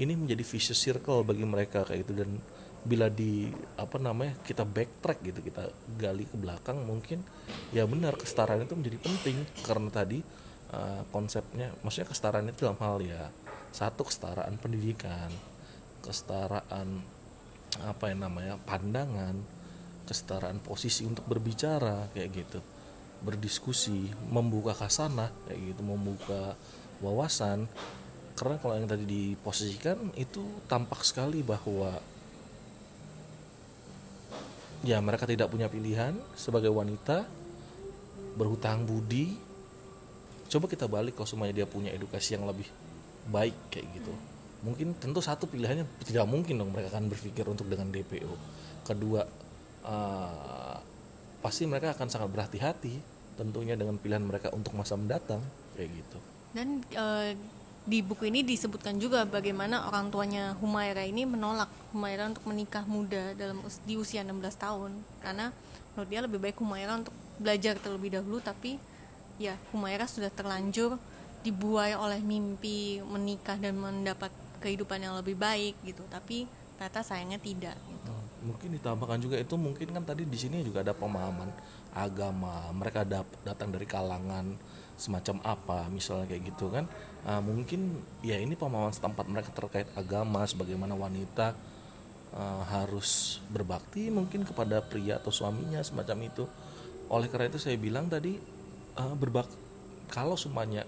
[0.00, 2.40] ini menjadi vicious circle bagi mereka kayak gitu dan
[2.82, 3.46] bila di
[3.78, 7.22] apa namanya kita backtrack gitu kita gali ke belakang mungkin
[7.70, 9.36] ya benar kesetaraan itu menjadi penting.
[9.62, 10.18] Karena tadi
[10.74, 13.30] uh, konsepnya maksudnya kesetaraan itu dalam hal ya
[13.72, 15.30] satu kesetaraan pendidikan
[16.02, 17.00] kesetaraan
[17.80, 19.38] apa yang namanya pandangan
[20.04, 22.60] kesetaraan posisi untuk berbicara kayak gitu.
[23.22, 26.58] Berdiskusi membuka kasanah kayak gitu membuka
[26.98, 27.70] wawasan.
[28.34, 32.02] Karena kalau yang tadi diposisikan itu tampak sekali bahwa
[34.82, 36.14] ya mereka tidak punya pilihan.
[36.34, 37.26] Sebagai wanita
[38.38, 39.34] berhutang budi.
[40.52, 42.68] Coba kita balik kalau semuanya dia punya edukasi yang lebih
[43.32, 44.12] baik kayak gitu.
[44.62, 49.22] Mungkin tentu satu pilihannya tidak mungkin dong mereka akan berpikir untuk dengan DPO kedua
[49.86, 50.76] uh,
[51.42, 52.94] pasti mereka akan sangat berhati-hati
[53.38, 55.42] tentunya dengan pilihan mereka untuk masa mendatang
[55.74, 56.18] kayak gitu.
[56.52, 57.32] Dan uh,
[57.82, 63.34] di buku ini disebutkan juga bagaimana orang tuanya Humaira ini menolak Humaira untuk menikah muda
[63.34, 64.94] dalam di usia 16 tahun.
[65.18, 65.50] Karena
[65.92, 68.78] menurut dia lebih baik Humaira untuk belajar terlebih dahulu tapi
[69.42, 70.94] ya Humaira sudah terlanjur
[71.42, 74.30] dibuai oleh mimpi menikah dan mendapat
[74.62, 76.06] kehidupan yang lebih baik gitu.
[76.06, 76.46] Tapi
[76.78, 78.14] ternyata sayangnya tidak gitu.
[78.14, 81.50] Hmm, mungkin ditambahkan juga itu mungkin kan tadi di sini juga ada pemahaman
[81.98, 82.70] agama.
[82.78, 83.10] Mereka
[83.42, 84.54] datang dari kalangan
[84.94, 86.86] semacam apa misalnya kayak gitu kan
[87.26, 91.54] uh, mungkin ya ini pemahaman setempat mereka terkait agama sebagaimana wanita
[92.34, 96.44] uh, harus berbakti mungkin kepada pria atau suaminya semacam itu.
[97.12, 98.38] Oleh karena itu saya bilang tadi
[98.96, 99.46] uh, berbak
[100.08, 100.84] kalau semuanya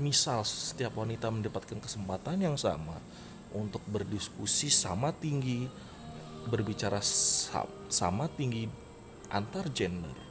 [0.00, 2.96] misal setiap wanita mendapatkan kesempatan yang sama
[3.52, 5.68] untuk berdiskusi sama tinggi
[6.48, 8.64] berbicara sa- sama tinggi
[9.28, 10.29] antar gender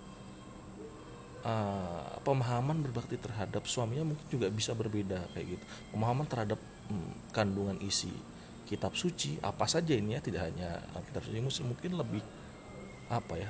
[1.43, 5.63] uh, pemahaman berbakti terhadap suaminya mungkin juga bisa berbeda kayak gitu.
[5.95, 6.59] Pemahaman terhadap
[6.91, 8.11] hmm, kandungan isi
[8.69, 10.77] kitab suci apa saja ini ya tidak hanya
[11.09, 12.21] kitab suci muslim mungkin lebih
[13.09, 13.49] apa ya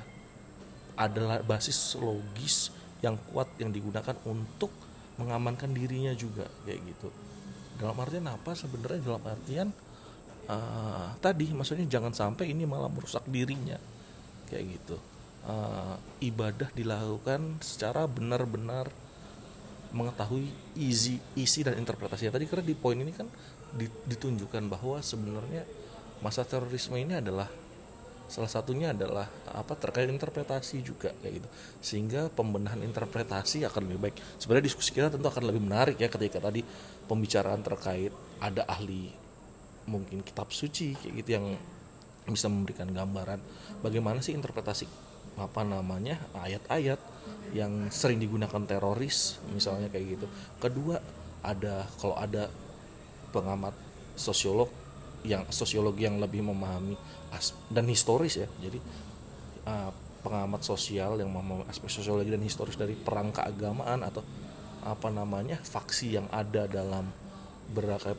[0.96, 2.72] adalah basis logis
[3.04, 4.72] yang kuat yang digunakan untuk
[5.20, 7.08] mengamankan dirinya juga kayak gitu.
[7.76, 8.52] Dalam artian apa?
[8.56, 9.68] Sebenarnya dalam artian
[10.48, 13.76] uh, tadi maksudnya jangan sampai ini malah merusak dirinya
[14.50, 14.96] kayak gitu
[15.46, 18.90] uh, ibadah dilakukan secara benar-benar
[19.90, 20.46] mengetahui
[20.78, 23.26] isi isi dan interpretasinya tadi karena di poin ini kan
[24.06, 25.66] ditunjukkan bahwa sebenarnya
[26.22, 27.50] masa terorisme ini adalah
[28.30, 31.48] salah satunya adalah apa terkait interpretasi juga kayak gitu.
[31.82, 34.16] Sehingga pembenahan interpretasi akan lebih baik.
[34.38, 36.62] Sebenarnya diskusi kita tentu akan lebih menarik ya ketika tadi
[37.10, 39.10] pembicaraan terkait ada ahli
[39.90, 41.46] mungkin kitab suci kayak gitu yang
[42.30, 43.42] bisa memberikan gambaran
[43.82, 45.09] bagaimana sih interpretasi
[45.40, 47.00] apa namanya ayat-ayat
[47.56, 50.26] yang sering digunakan teroris misalnya kayak gitu.
[50.60, 51.00] Kedua
[51.40, 52.52] ada kalau ada
[53.32, 53.72] pengamat
[54.14, 54.68] sosiolog
[55.24, 56.94] yang sosiologi yang lebih memahami
[57.72, 58.48] dan historis ya.
[58.60, 58.78] Jadi
[59.66, 64.20] uh, pengamat sosial yang memahami aspek sosiologi dan historis dari perang keagamaan atau
[64.80, 67.04] apa namanya faksi yang ada dalam
[67.70, 68.16] berbagai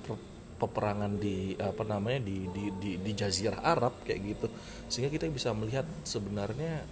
[0.62, 4.48] peperangan di apa namanya di di di, di Jazirah Arab kayak gitu.
[4.90, 6.86] Sehingga kita bisa melihat sebenarnya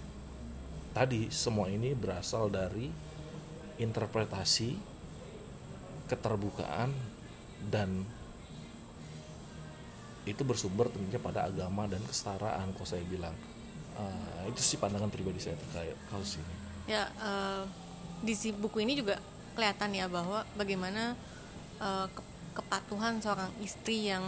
[1.00, 2.84] tadi semua ini berasal dari
[3.80, 4.76] interpretasi
[6.12, 6.92] keterbukaan
[7.72, 8.04] dan
[10.28, 13.32] itu bersumber tentunya pada agama dan kesetaraan kalau saya bilang.
[13.96, 16.54] Uh, itu sih pandangan pribadi saya terkait kasus ini.
[16.92, 17.64] Ya uh,
[18.20, 19.16] di si buku ini juga
[19.56, 21.16] kelihatan ya bahwa bagaimana
[21.80, 22.22] uh, ke
[22.60, 24.24] kepatuhan seorang istri yang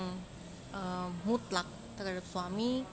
[0.73, 1.69] uh, mutlak
[2.01, 2.85] terhadap suami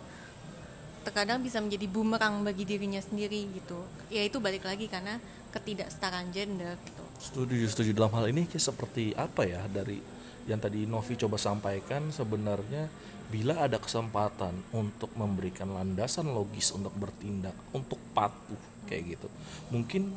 [1.04, 3.80] terkadang bisa menjadi bumerang bagi dirinya sendiri gitu.
[4.12, 5.18] Ya itu balik lagi karena
[5.52, 7.04] ketidaksetaraan gender gitu.
[7.20, 7.92] Setuju setuju.
[7.96, 10.00] Dalam hal ini seperti apa ya dari
[10.48, 12.90] yang tadi Novi coba sampaikan sebenarnya
[13.30, 18.58] bila ada kesempatan untuk memberikan landasan logis untuk bertindak untuk patuh
[18.90, 19.30] kayak gitu
[19.70, 20.10] mungkin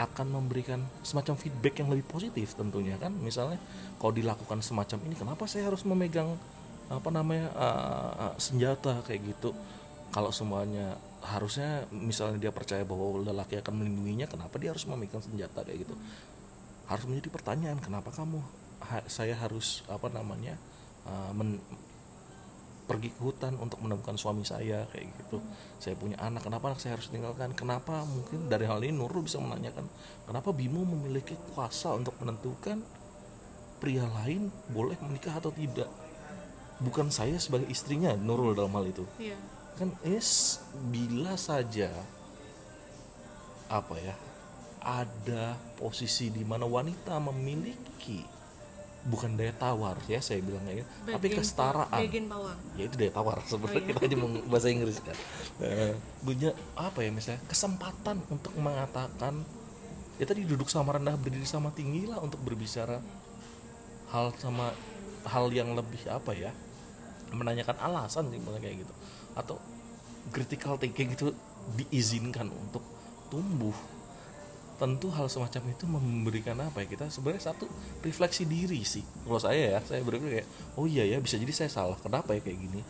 [0.00, 3.12] akan memberikan semacam feedback yang lebih positif tentunya kan.
[3.12, 3.60] Misalnya
[4.00, 6.40] kalau dilakukan semacam ini kenapa saya harus memegang
[6.90, 9.54] apa namanya uh, senjata kayak gitu
[10.10, 15.62] kalau semuanya harusnya misalnya dia percaya bahwa lelaki akan melindunginya kenapa dia harus memegang senjata
[15.62, 15.94] kayak gitu?
[16.90, 18.42] Harus menjadi pertanyaan kenapa kamu
[18.82, 20.58] ha, saya harus apa namanya
[21.06, 21.62] uh, men,
[22.90, 25.38] pergi ke hutan untuk menemukan suami saya kayak gitu.
[25.78, 29.38] Saya punya anak kenapa anak saya harus tinggalkan kenapa mungkin dari hal ini Nurul bisa
[29.38, 29.86] menanyakan
[30.26, 32.82] kenapa Bimo memiliki kuasa untuk menentukan
[33.78, 35.86] pria lain boleh menikah atau tidak?
[36.82, 39.06] Bukan saya sebagai istrinya Nurul dalam hal itu.
[39.22, 39.59] Yeah.
[39.80, 40.60] Kan es
[40.92, 41.88] bila saja
[43.72, 44.12] apa ya
[44.84, 48.20] ada posisi di mana wanita memiliki
[49.08, 52.00] bukan daya tawar ya saya bilang kayak gitu tapi kesetaraan.
[52.76, 53.88] ya itu daya tawar sebenarnya oh, iya.
[53.96, 55.16] kita aja bahasa Inggris kan.
[55.56, 59.40] Uh, punya apa ya misalnya kesempatan untuk mengatakan
[60.20, 63.00] ya tadi duduk sama rendah berdiri sama tinggi lah untuk berbicara
[64.12, 64.76] hal sama
[65.24, 66.52] hal yang lebih apa ya
[67.32, 68.92] menanyakan alasan sih kayak gitu
[69.40, 69.56] atau
[70.30, 71.32] critical thinking itu
[71.76, 72.84] diizinkan untuk
[73.32, 73.74] tumbuh
[74.80, 77.68] tentu hal semacam itu memberikan apa ya kita sebenarnya satu
[78.00, 79.04] refleksi diri sih.
[79.04, 80.48] Kalau saya ya saya berpikir kayak
[80.80, 82.80] oh iya ya bisa jadi saya salah kenapa ya kayak gini?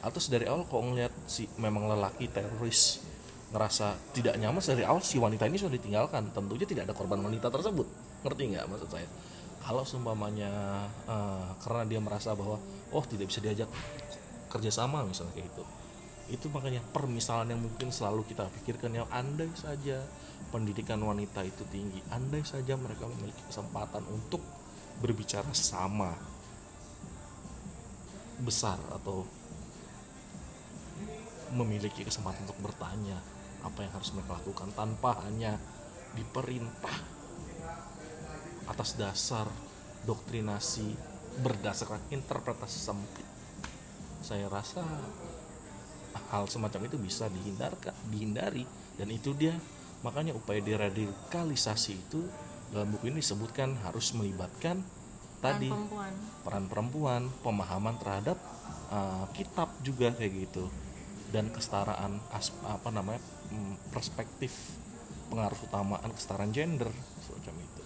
[0.00, 3.04] Atau dari awal kok ngeliat si memang lelaki teroris
[3.52, 7.52] ngerasa tidak nyaman dari awal si wanita ini sudah ditinggalkan tentunya tidak ada korban wanita
[7.52, 7.86] tersebut.
[8.24, 9.08] Ngerti nggak maksud saya?
[9.60, 10.48] Kalau seumpamanya
[11.04, 12.56] uh, karena dia merasa bahwa
[12.88, 13.68] oh tidak bisa diajak
[14.48, 15.64] kerjasama misalnya kayak itu
[16.32, 20.00] itu makanya permisalan yang mungkin selalu kita pikirkan yang andai saja
[20.48, 24.40] pendidikan wanita itu tinggi andai saja mereka memiliki kesempatan untuk
[25.04, 26.16] berbicara sama
[28.40, 29.28] besar atau
[31.54, 33.20] memiliki kesempatan untuk bertanya
[33.62, 35.60] apa yang harus mereka lakukan tanpa hanya
[36.16, 36.98] diperintah
[38.64, 39.46] atas dasar
[40.08, 40.96] doktrinasi
[41.44, 43.26] berdasarkan interpretasi sempit
[44.24, 44.82] saya rasa
[46.30, 48.64] hal semacam itu bisa dihindarkan dihindari.
[48.94, 49.54] Dan itu dia.
[50.06, 52.20] Makanya upaya deradikalisasi itu
[52.70, 54.82] dalam buku ini disebutkan harus melibatkan
[55.40, 56.12] tadi perempuan.
[56.44, 58.36] peran perempuan pemahaman terhadap
[58.92, 60.68] uh, kitab juga kayak gitu.
[61.32, 64.52] Dan kesetaraan as- apa namanya mm, perspektif
[65.32, 66.92] pengaruh utamaan kesetaraan gender
[67.24, 67.83] semacam itu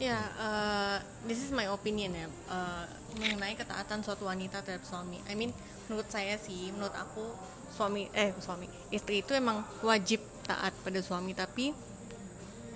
[0.00, 0.98] Ya, eh,
[1.28, 2.84] this is my opinion ya eh,
[3.20, 5.20] mengenai ketaatan suatu wanita terhadap suami.
[5.28, 5.52] I mean,
[5.92, 7.20] menurut saya sih, menurut aku
[7.68, 11.76] suami eh suami istri itu emang wajib taat pada suami, tapi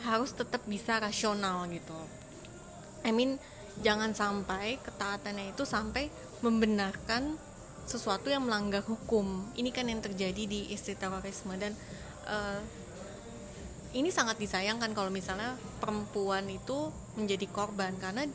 [0.04, 1.96] harus tetap bisa rasional gitu.
[3.08, 3.40] I mean,
[3.80, 6.12] jangan sampai ketaatannya itu sampai
[6.44, 7.40] membenarkan
[7.88, 9.48] sesuatu yang melanggar hukum.
[9.56, 11.72] Ini kan yang terjadi di istri terorisme dan
[12.28, 12.60] eh,
[13.96, 18.26] ini sangat disayangkan kalau misalnya perempuan itu menjadi korban karena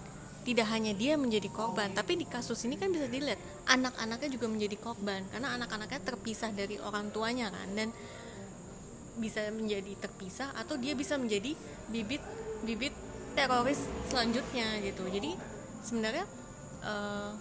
[0.48, 4.78] tidak hanya dia menjadi korban tapi di kasus ini kan bisa dilihat anak-anaknya juga menjadi
[4.80, 7.92] korban karena anak-anaknya terpisah dari orang tuanya kan dan
[9.20, 11.54] bisa menjadi terpisah atau dia bisa menjadi
[11.92, 12.24] bibit
[12.64, 12.96] bibit
[13.36, 15.04] teroris selanjutnya gitu.
[15.12, 15.36] Jadi
[15.84, 16.26] sebenarnya
[16.82, 17.32] eh,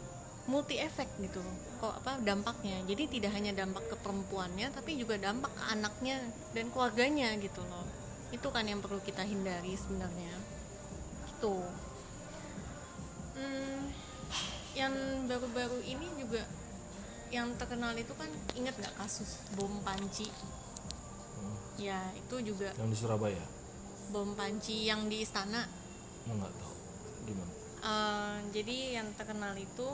[0.51, 1.41] multi efek gitu
[1.79, 2.83] kok apa dampaknya.
[2.85, 6.19] Jadi tidak hanya dampak ke perempuannya tapi juga dampak ke anaknya
[6.53, 7.87] dan keluarganya gitu loh.
[8.35, 10.35] Itu kan yang perlu kita hindari sebenarnya
[11.39, 11.57] itu
[13.39, 13.87] Hmm,
[14.75, 14.91] yang
[15.31, 16.43] baru-baru ini juga
[17.31, 18.27] yang terkenal itu kan
[18.59, 20.27] ingat nggak kasus bom panci?
[21.79, 23.39] Ya itu juga yang di Surabaya?
[24.11, 25.71] Bom panci yang di istana.
[26.27, 26.75] Nggak tahu.
[27.31, 27.53] Gimana?
[27.79, 29.87] Eh, jadi yang terkenal itu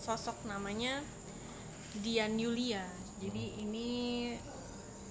[0.00, 1.04] sosok namanya
[2.00, 2.88] Dian Yulia.
[3.20, 3.88] Jadi ini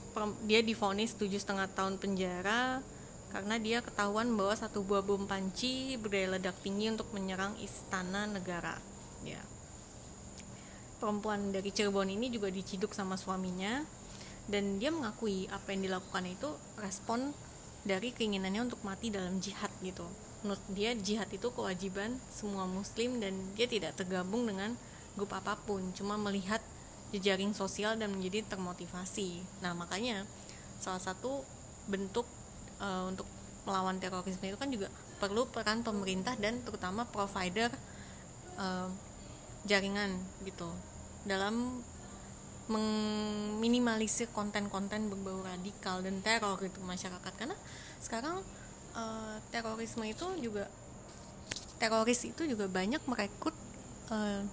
[0.09, 2.81] perem- dia divonis tujuh setengah tahun penjara
[3.37, 8.81] karena dia ketahuan bahwa satu buah bom panci berdaya ledak tinggi untuk menyerang istana negara.
[9.21, 9.37] Ya.
[10.97, 13.85] Perempuan dari Cirebon ini juga diciduk sama suaminya
[14.49, 16.49] dan dia mengakui apa yang dilakukan itu
[16.81, 17.29] respon
[17.85, 20.09] dari keinginannya untuk mati dalam jihad gitu.
[20.41, 24.73] Menurut dia jihad itu kewajiban semua muslim dan dia tidak tergabung dengan
[25.13, 26.65] grup apa pun, cuma melihat
[27.13, 29.45] jejaring sosial dan menjadi termotivasi.
[29.61, 30.25] Nah, makanya
[30.81, 31.45] salah satu
[31.85, 32.25] bentuk
[32.81, 33.27] eh, untuk
[33.67, 37.69] melawan terorisme itu kan juga perlu peran pemerintah dan terutama provider
[38.57, 38.89] eh,
[39.67, 40.15] jaringan
[40.47, 40.69] gitu.
[41.27, 41.83] Dalam
[42.67, 47.33] meminimalisir konten-konten berbau radikal dan teror gitu masyarakat.
[47.35, 47.55] Karena
[48.03, 48.43] sekarang
[48.95, 50.67] eh, terorisme itu juga
[51.77, 53.55] teroris itu juga banyak merekrut
[54.11, 54.43] eh,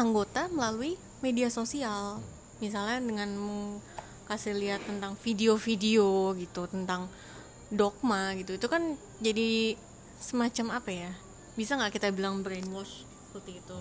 [0.00, 2.20] anggota melalui media sosial.
[2.60, 3.30] Misalnya dengan
[4.28, 7.10] kasih lihat tentang video-video gitu tentang
[7.70, 8.58] dogma gitu.
[8.58, 9.78] Itu kan jadi
[10.18, 11.10] semacam apa ya?
[11.54, 13.78] Bisa nggak kita bilang brainwash seperti itu?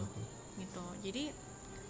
[0.62, 0.86] Gitu.
[1.04, 1.24] Jadi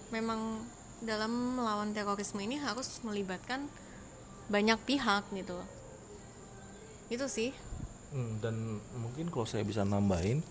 [0.09, 0.63] memang
[0.99, 3.67] dalam melawan terorisme ini harus melibatkan
[4.49, 5.59] banyak pihak gitu.
[7.11, 7.53] Itu sih.
[8.09, 10.41] Hmm, dan mungkin kalau saya bisa nambahin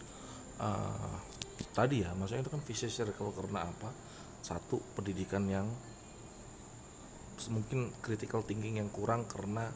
[0.63, 1.19] uh,
[1.75, 3.91] tadi ya maksudnya itu kan vicious circle karena apa?
[4.47, 5.67] Satu pendidikan yang
[7.51, 9.71] mungkin critical thinking yang kurang karena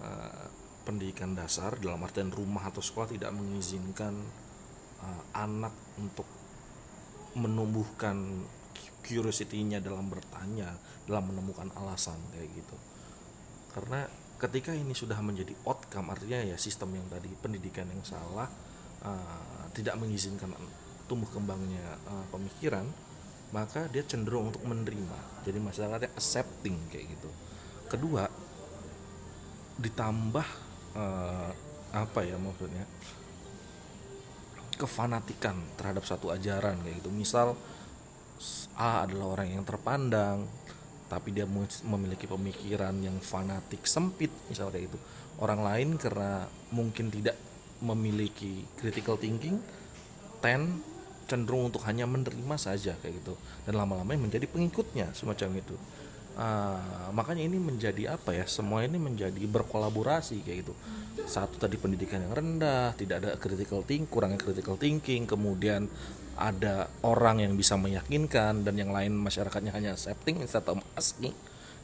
[0.00, 0.48] uh,
[0.88, 4.16] pendidikan dasar dalam artian rumah atau sekolah tidak mengizinkan
[5.04, 6.24] uh, anak untuk
[7.36, 8.48] menumbuhkan
[9.04, 10.72] curiosity-nya dalam bertanya
[11.04, 12.76] dalam menemukan alasan kayak gitu.
[13.76, 14.08] Karena
[14.40, 18.48] ketika ini sudah menjadi outcome artinya ya sistem yang tadi pendidikan yang salah
[19.04, 20.56] uh, tidak mengizinkan
[21.04, 22.88] tumbuh kembangnya uh, pemikiran
[23.52, 25.44] maka dia cenderung untuk menerima.
[25.44, 27.28] Jadi masyarakatnya accepting kayak gitu.
[27.92, 28.24] Kedua
[29.80, 31.50] ditambah uh,
[31.92, 32.84] apa ya maksudnya?
[34.78, 37.10] Kefanatikan terhadap satu ajaran kayak gitu.
[37.10, 37.58] Misal
[38.78, 40.46] A adalah orang yang terpandang
[41.08, 41.48] tapi dia
[41.88, 45.00] memiliki pemikiran yang fanatik sempit misalnya gitu.
[45.40, 47.34] Orang lain karena mungkin tidak
[47.80, 49.58] memiliki critical thinking
[50.38, 50.84] ten
[51.28, 53.34] cenderung untuk hanya menerima saja kayak gitu.
[53.66, 55.74] Dan lama-lama menjadi pengikutnya semacam itu
[56.38, 58.46] Ah, makanya ini menjadi apa ya?
[58.46, 60.74] Semua ini menjadi berkolaborasi kayak gitu.
[61.26, 65.90] Satu tadi pendidikan yang rendah tidak ada critical thinking kurangnya critical thinking kemudian
[66.38, 71.34] ada orang yang bisa meyakinkan dan yang lain masyarakatnya hanya accepting of asking.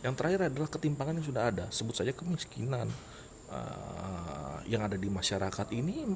[0.06, 1.64] Yang terakhir adalah ketimpangan yang sudah ada.
[1.74, 2.86] Sebut saja kemiskinan.
[3.50, 6.06] Ah, yang ada di masyarakat ini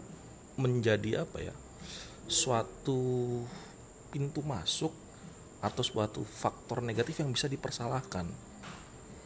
[0.55, 1.55] menjadi apa ya?
[2.30, 3.43] Suatu
[4.14, 5.07] pintu masuk
[5.59, 8.26] atau suatu faktor negatif yang bisa dipersalahkan.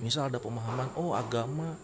[0.01, 1.77] Misal ada pemahaman, oh agama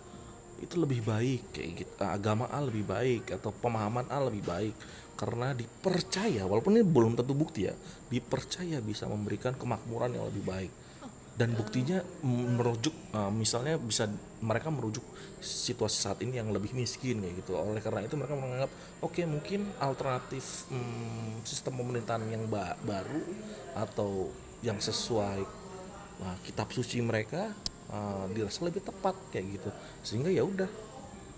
[0.58, 1.92] itu lebih baik kayak gitu.
[2.02, 4.74] Eh, agama A lebih baik atau pemahaman A lebih baik.
[5.18, 7.74] Karena dipercaya walaupun ini belum tentu bukti ya
[8.06, 10.72] dipercaya bisa memberikan kemakmuran yang lebih baik
[11.38, 14.10] dan buktinya merujuk uh, misalnya bisa
[14.42, 15.06] mereka merujuk
[15.38, 17.54] situasi saat ini yang lebih miskin kayak gitu.
[17.54, 23.22] Oleh karena itu mereka menganggap oke mungkin alternatif mm, sistem pemerintahan yang ba- baru
[23.78, 24.34] atau
[24.66, 25.46] yang sesuai
[26.18, 27.54] nah, kitab suci mereka
[27.94, 29.70] uh, dirasa lebih tepat kayak gitu.
[30.02, 30.66] Sehingga ya udah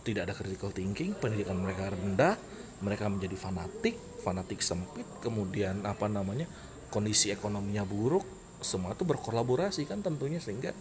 [0.00, 2.40] tidak ada critical thinking pendidikan mereka rendah
[2.80, 6.48] mereka menjadi fanatik fanatik sempit kemudian apa namanya
[6.88, 10.76] kondisi ekonominya buruk semua itu berkolaborasi kan tentunya sehingga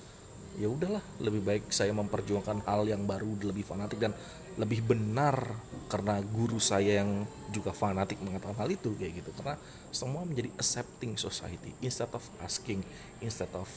[0.60, 4.12] ya udahlah lebih baik saya memperjuangkan hal yang baru lebih fanatik dan
[4.60, 5.40] lebih benar
[5.88, 9.32] karena guru saya yang juga fanatik mengatakan hal itu kayak gitu.
[9.40, 9.56] Karena
[9.90, 11.72] semua menjadi accepting society.
[11.80, 12.84] Instead of asking
[13.24, 13.72] instead of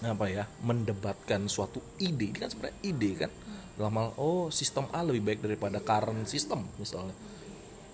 [0.00, 2.32] apa ya mendebatkan suatu ide.
[2.32, 3.30] Ini kan sebenarnya ide kan?
[3.76, 7.14] Dalam oh sistem A lebih baik daripada current system misalnya.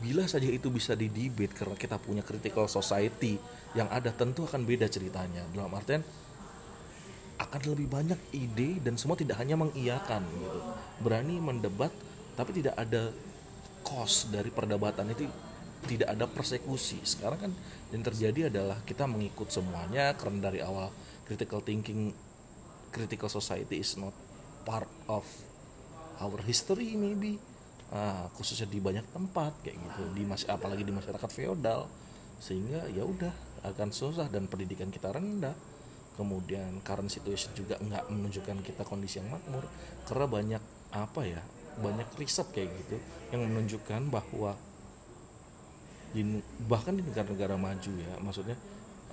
[0.01, 3.37] Bila saja itu bisa didebate karena kita punya critical society
[3.75, 5.47] yang ada tentu akan beda ceritanya.
[5.55, 6.03] Dalam artian
[7.41, 10.61] akan lebih banyak ide dan semua tidak hanya mengiyakan gitu.
[11.01, 11.93] Berani mendebat
[12.37, 13.09] tapi tidak ada
[13.81, 15.25] cost dari perdebatan itu
[15.89, 17.01] tidak ada persekusi.
[17.01, 17.53] Sekarang kan
[17.89, 20.93] yang terjadi adalah kita mengikut semuanya karena dari awal
[21.25, 22.13] critical thinking
[22.93, 24.13] critical society is not
[24.69, 25.25] part of
[26.21, 27.41] our history maybe.
[27.91, 30.03] Uh, khususnya di banyak tempat kayak gitu.
[30.15, 31.89] Di mas apalagi di masyarakat feodal.
[32.39, 33.33] Sehingga ya udah
[33.67, 35.55] akan susah dan pendidikan kita rendah.
[36.17, 39.65] Kemudian current situation juga nggak menunjukkan kita kondisi yang makmur.
[40.05, 41.41] Karena banyak apa ya
[41.79, 42.99] banyak riset kayak gitu
[43.31, 44.59] yang menunjukkan bahwa
[46.11, 48.59] di, bahkan di negara-negara maju ya maksudnya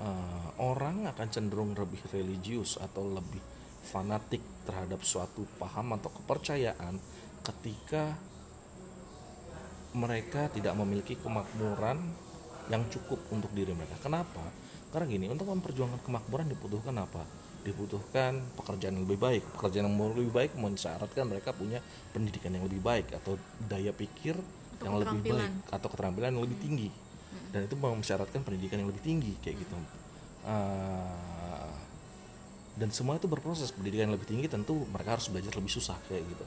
[0.02, 3.40] uh, orang akan cenderung lebih religius atau lebih
[3.86, 6.98] fanatik terhadap suatu paham atau kepercayaan
[7.46, 8.18] ketika
[9.96, 12.02] mereka tidak memiliki kemakmuran
[12.68, 13.96] yang cukup untuk diri mereka.
[14.00, 14.44] Kenapa?
[14.92, 17.24] Karena gini, untuk memperjuangkan kemakmuran dibutuhkan apa?
[17.64, 19.44] Dibutuhkan pekerjaan yang lebih baik.
[19.60, 21.84] Pekerjaan yang lebih baik mensyaratkan mereka punya
[22.16, 23.36] pendidikan yang lebih baik atau
[23.68, 26.90] daya pikir Atau yang lebih baik atau keterampilan yang lebih tinggi.
[27.52, 29.76] Dan itu mensyaratkan pendidikan yang lebih tinggi kayak gitu.
[30.48, 31.72] Ah,
[32.78, 36.24] dan semua itu berproses pendidikan yang lebih tinggi tentu mereka harus belajar lebih susah kayak
[36.30, 36.46] gitu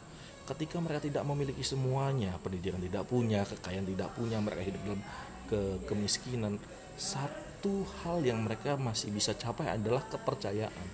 [0.55, 5.03] ketika mereka tidak memiliki semuanya pendidikan tidak punya kekayaan tidak punya mereka hidup dalam
[5.51, 6.63] ke kemiskinan
[6.95, 10.89] satu hal yang mereka masih bisa capai adalah kepercayaan.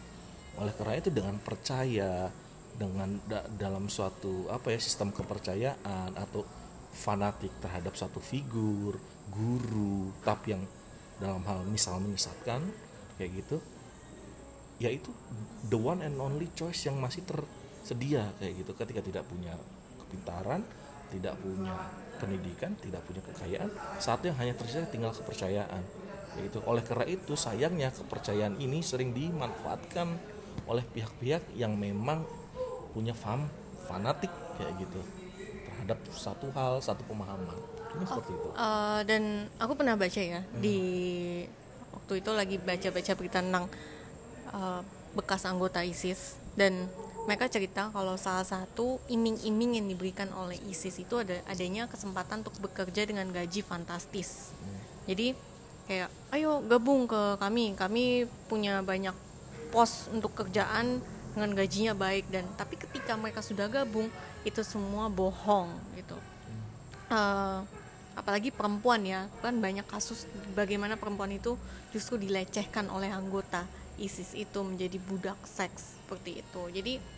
[0.56, 2.32] Oleh karena itu dengan percaya
[2.76, 6.44] dengan da- dalam suatu apa ya sistem kepercayaan atau
[6.96, 8.96] fanatik terhadap satu figur
[9.28, 10.64] guru tapi yang
[11.20, 12.64] dalam hal misal menyesatkan
[13.16, 13.60] kayak gitu
[14.76, 15.08] yaitu
[15.72, 18.72] the one and only choice yang masih tersedia kayak gitu.
[18.76, 19.56] Ketika tidak punya
[20.04, 20.60] kepintaran
[21.10, 21.74] tidak punya
[22.16, 23.70] pendidikan tidak punya kekayaan.
[24.00, 25.82] Satu yang hanya tersisa tinggal kepercayaan.
[26.36, 30.12] Yaitu oleh karena itu sayangnya kepercayaan ini sering dimanfaatkan
[30.68, 32.24] oleh pihak-pihak yang memang
[32.92, 33.48] punya fam
[33.86, 35.00] fanatik kayak gitu
[35.68, 37.56] terhadap satu hal satu pemahaman.
[37.96, 38.48] Ini seperti itu.
[38.52, 39.22] Eh, dan
[39.60, 40.78] aku pernah baca ya di
[41.92, 43.64] waktu itu lagi baca-baca berita tentang
[44.52, 44.80] eh,
[45.16, 46.88] bekas anggota ISIS dan
[47.26, 52.54] mereka cerita kalau salah satu iming-iming yang diberikan oleh ISIS itu ada adanya kesempatan untuk
[52.62, 54.54] bekerja dengan gaji fantastis.
[55.10, 55.34] Jadi
[55.90, 59.14] kayak ayo gabung ke kami, kami punya banyak
[59.74, 61.02] pos untuk kerjaan
[61.34, 62.30] dengan gajinya baik.
[62.30, 64.06] Dan tapi ketika mereka sudah gabung
[64.46, 66.14] itu semua bohong gitu.
[67.10, 67.58] Eh,
[68.14, 69.26] apalagi perempuan ya.
[69.42, 71.58] Kan banyak kasus bagaimana perempuan itu
[71.90, 73.66] justru dilecehkan oleh anggota
[73.98, 76.62] ISIS itu menjadi budak seks seperti itu.
[76.70, 77.15] Jadi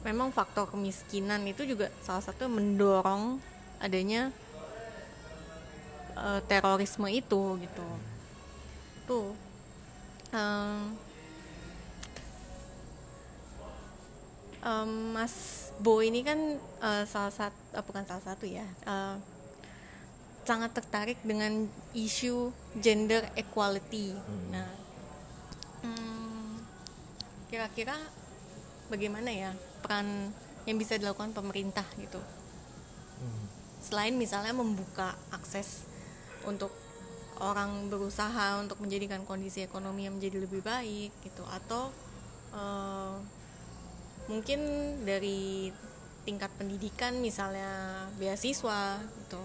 [0.00, 3.36] memang faktor kemiskinan itu juga salah satu mendorong
[3.80, 4.32] adanya
[6.16, 7.86] eh, terorisme itu gitu
[9.04, 9.36] tuh
[10.30, 10.94] Em,
[14.62, 15.34] em, Mas
[15.82, 19.16] Bo ini kan eh, salah satu bukan salah satu ya eh,
[20.46, 24.14] sangat tertarik dengan isu gender equality.
[24.50, 24.70] Nah,
[25.84, 26.58] hmm,
[27.46, 27.94] kira-kira
[28.90, 30.34] bagaimana ya peran
[30.68, 32.20] yang bisa dilakukan pemerintah gitu?
[33.80, 35.88] Selain misalnya membuka akses
[36.44, 36.68] untuk
[37.40, 41.88] orang berusaha untuk menjadikan kondisi ekonomi yang menjadi lebih baik gitu, atau
[42.52, 43.16] eh,
[44.28, 44.60] mungkin
[45.08, 45.72] dari
[46.28, 49.40] tingkat pendidikan misalnya beasiswa gitu.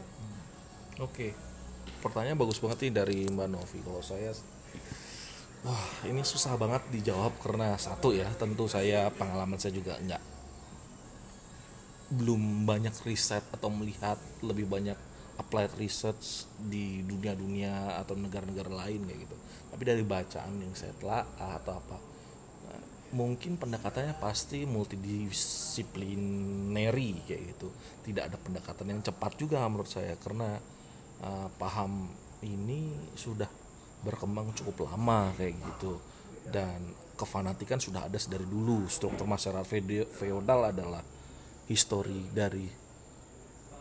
[1.00, 1.32] Oke,
[2.04, 3.80] pertanyaan bagus banget nih dari Mbak Novi.
[3.80, 4.36] Kalau saya,
[5.66, 10.22] wah ini susah banget dijawab karena satu ya, tentu saya pengalaman saya juga nggak
[12.06, 14.94] belum banyak riset atau melihat lebih banyak
[15.42, 19.34] applied research di dunia-dunia atau negara-negara lain kayak gitu.
[19.74, 21.98] Tapi dari bacaan yang saya telah atau apa
[22.70, 22.80] nah,
[23.18, 27.74] mungkin pendekatannya pasti multidisciplinary kayak gitu.
[28.06, 30.62] Tidak ada pendekatan yang cepat juga menurut saya karena
[31.26, 32.06] uh, paham
[32.46, 33.65] ini sudah
[34.06, 35.98] berkembang cukup lama kayak gitu.
[36.46, 38.86] Dan kefanatikan sudah ada dari dulu.
[38.86, 39.66] Struktur masyarakat
[40.14, 41.02] feodal adalah
[41.66, 42.70] histori dari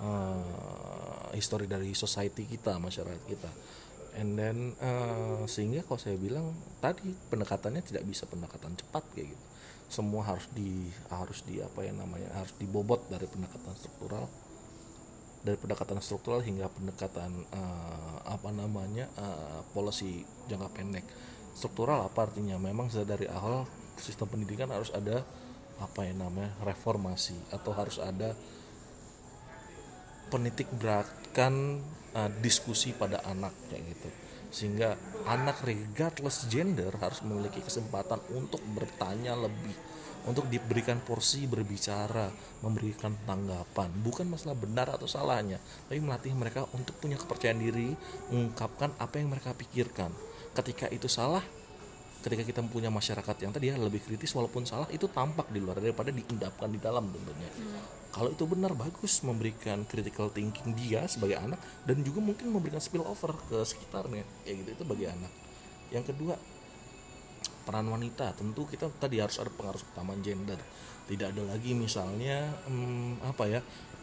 [0.01, 3.51] uh, histori dari society kita masyarakat kita.
[4.15, 9.45] And then uh, sehingga kalau saya bilang tadi pendekatannya tidak bisa pendekatan cepat kayak gitu.
[9.91, 14.31] Semua harus di harus di apa ya namanya harus dibobot dari pendekatan struktural
[15.45, 21.05] dari pendekatan struktural hingga pendekatan uh, apa namanya uh, policy jangka pendek.
[21.53, 22.57] Struktural apa artinya?
[22.57, 23.69] Memang dari awal
[24.01, 25.21] sistem pendidikan harus ada
[25.79, 28.33] apa yang namanya reformasi atau harus ada
[30.33, 31.85] penitik beratkan
[32.17, 34.09] uh, diskusi pada anak kayak gitu.
[34.49, 34.97] Sehingga
[35.29, 39.77] anak regardless gender harus memiliki kesempatan untuk bertanya lebih
[40.25, 42.33] untuk diberikan porsi berbicara,
[42.65, 47.93] memberikan tanggapan, bukan masalah benar atau salahnya, tapi melatih mereka untuk punya kepercayaan diri,
[48.33, 50.09] mengungkapkan apa yang mereka pikirkan.
[50.57, 51.45] Ketika itu salah,
[52.25, 55.77] ketika kita punya masyarakat yang tadi ya lebih kritis walaupun salah itu tampak di luar
[55.77, 57.51] daripada diendapkan di dalam tentunya.
[57.53, 57.85] Hmm.
[58.15, 63.05] Kalau itu benar bagus memberikan critical thinking dia sebagai anak dan juga mungkin memberikan spill
[63.05, 65.33] over ke sekitarnya kayak gitu itu bagi anak.
[65.93, 66.35] Yang kedua
[67.65, 68.37] peran wanita.
[68.37, 70.61] Tentu kita tadi harus ada pengaruh utama gender.
[71.09, 73.61] Tidak ada lagi misalnya hmm, apa ya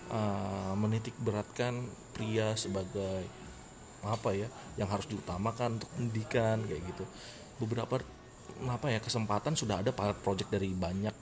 [0.10, 3.26] uh, menitik beratkan pria sebagai
[4.02, 4.50] apa ya
[4.82, 7.06] yang harus diutamakan untuk pendidikan kayak gitu.
[7.62, 8.02] Beberapa
[8.68, 11.14] apa ya kesempatan sudah ada pilot project dari banyak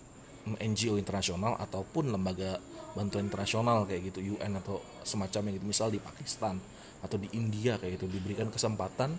[0.49, 2.57] NGO internasional ataupun lembaga
[2.97, 5.67] bantuan internasional kayak gitu UN atau semacamnya gitu.
[5.67, 6.57] Misal di Pakistan
[7.03, 8.07] atau di India kayak gitu.
[8.07, 9.15] Diberikan kesempatan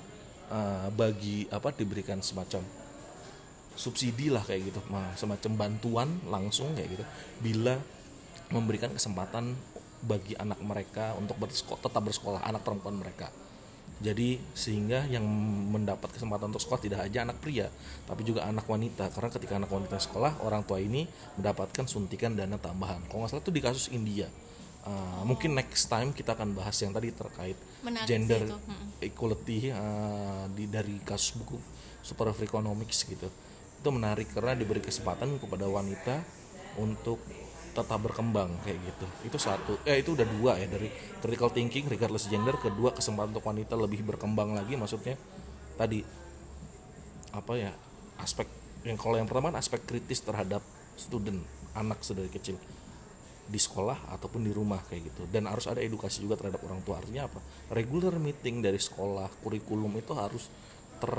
[0.51, 2.80] uh, bagi apa diberikan semacam
[3.81, 4.81] subsidi lah kayak gitu.
[5.17, 7.05] Semacam bantuan langsung kayak gitu.
[7.41, 7.81] Bila
[8.53, 9.57] memberikan kesempatan
[10.05, 13.33] bagi anak mereka untuk bersekolah, tetap bersekolah anak perempuan mereka.
[14.01, 15.25] Jadi sehingga yang
[15.69, 17.69] mendapat kesempatan untuk sekolah tidak hanya anak pria
[18.09, 19.13] tapi juga anak wanita.
[19.13, 21.05] Karena ketika anak wanita sekolah orang tua ini
[21.37, 23.05] mendapatkan suntikan dana tambahan.
[23.09, 24.29] Kalau nggak salah itu di kasus India.
[24.81, 27.53] Uh, mungkin next time kita akan bahas yang tadi terkait
[27.85, 29.05] Menarik gender hmm.
[29.05, 31.61] equality uh, di dari kasus buku
[32.01, 33.29] Super Economics gitu
[33.81, 36.21] itu menarik karena diberi kesempatan kepada wanita
[36.77, 37.17] untuk
[37.73, 39.07] tetap berkembang kayak gitu.
[39.33, 40.93] Itu satu eh itu udah dua ya dari
[41.25, 45.17] critical thinking regardless gender kedua kesempatan untuk wanita lebih berkembang lagi maksudnya
[45.81, 46.05] tadi
[47.33, 47.73] apa ya
[48.21, 48.45] aspek
[48.85, 50.61] yang kalau yang pertama kan aspek kritis terhadap
[51.01, 51.41] student
[51.73, 52.61] anak sedari kecil.
[53.51, 55.23] Di sekolah ataupun di rumah kayak gitu.
[55.27, 57.03] Dan harus ada edukasi juga terhadap orang tua.
[57.03, 57.43] Artinya apa?
[57.75, 60.47] Regular meeting dari sekolah kurikulum itu harus
[61.03, 61.13] ter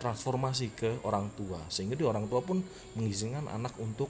[0.00, 2.64] transformasi ke orang tua sehingga di orang tua pun
[2.96, 4.08] mengizinkan anak untuk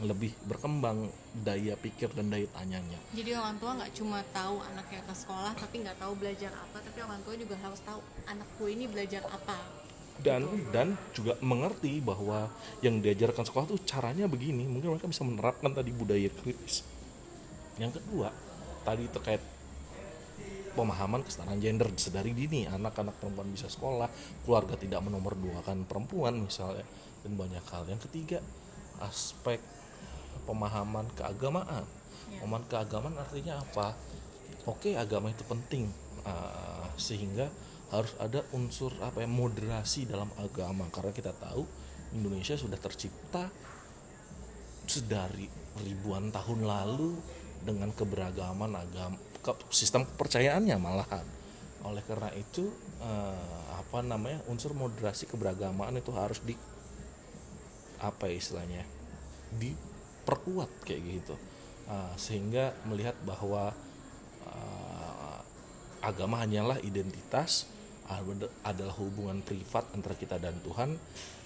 [0.00, 1.12] lebih berkembang
[1.44, 2.96] daya pikir dan daya tanyanya.
[3.12, 6.98] Jadi orang tua nggak cuma tahu anaknya ke sekolah tapi nggak tahu belajar apa, tapi
[7.04, 9.60] orang tua juga harus tahu anakku ini belajar apa.
[10.16, 10.70] Dan gitu.
[10.72, 12.48] dan juga mengerti bahwa
[12.80, 16.84] yang diajarkan sekolah tuh caranya begini, mungkin mereka bisa menerapkan tadi budaya kritis.
[17.76, 18.28] Yang kedua,
[18.84, 19.40] tadi terkait
[20.72, 21.88] pemahaman kesetaraan gender.
[21.96, 24.08] Sedari dini anak-anak perempuan bisa sekolah
[24.44, 26.84] keluarga tidak menomorduakan perempuan misalnya.
[27.22, 27.86] Dan banyak hal.
[27.86, 28.38] Yang ketiga
[29.00, 29.60] aspek
[30.48, 31.84] pemahaman keagamaan.
[31.86, 32.42] Ya.
[32.42, 33.94] pemahaman keagamaan artinya apa?
[34.66, 35.90] Oke agama itu penting
[36.22, 37.50] uh, sehingga
[37.92, 40.88] harus ada unsur apa ya moderasi dalam agama.
[40.90, 41.62] Karena kita tahu
[42.16, 43.48] Indonesia sudah tercipta
[44.86, 45.46] sedari
[45.86, 47.16] ribuan tahun lalu
[47.62, 49.31] dengan keberagaman agama
[49.70, 51.26] sistem kepercayaannya malahan.
[51.82, 52.70] Oleh karena itu
[53.02, 56.54] eh, apa namanya unsur moderasi keberagamaan itu harus di
[58.02, 58.82] apa ya istilahnya
[59.58, 61.36] diperkuat kayak gitu.
[61.82, 63.74] Uh, sehingga melihat bahwa
[64.46, 65.38] uh,
[65.98, 67.66] agama hanyalah identitas
[68.62, 70.94] adalah hubungan privat antara kita dan Tuhan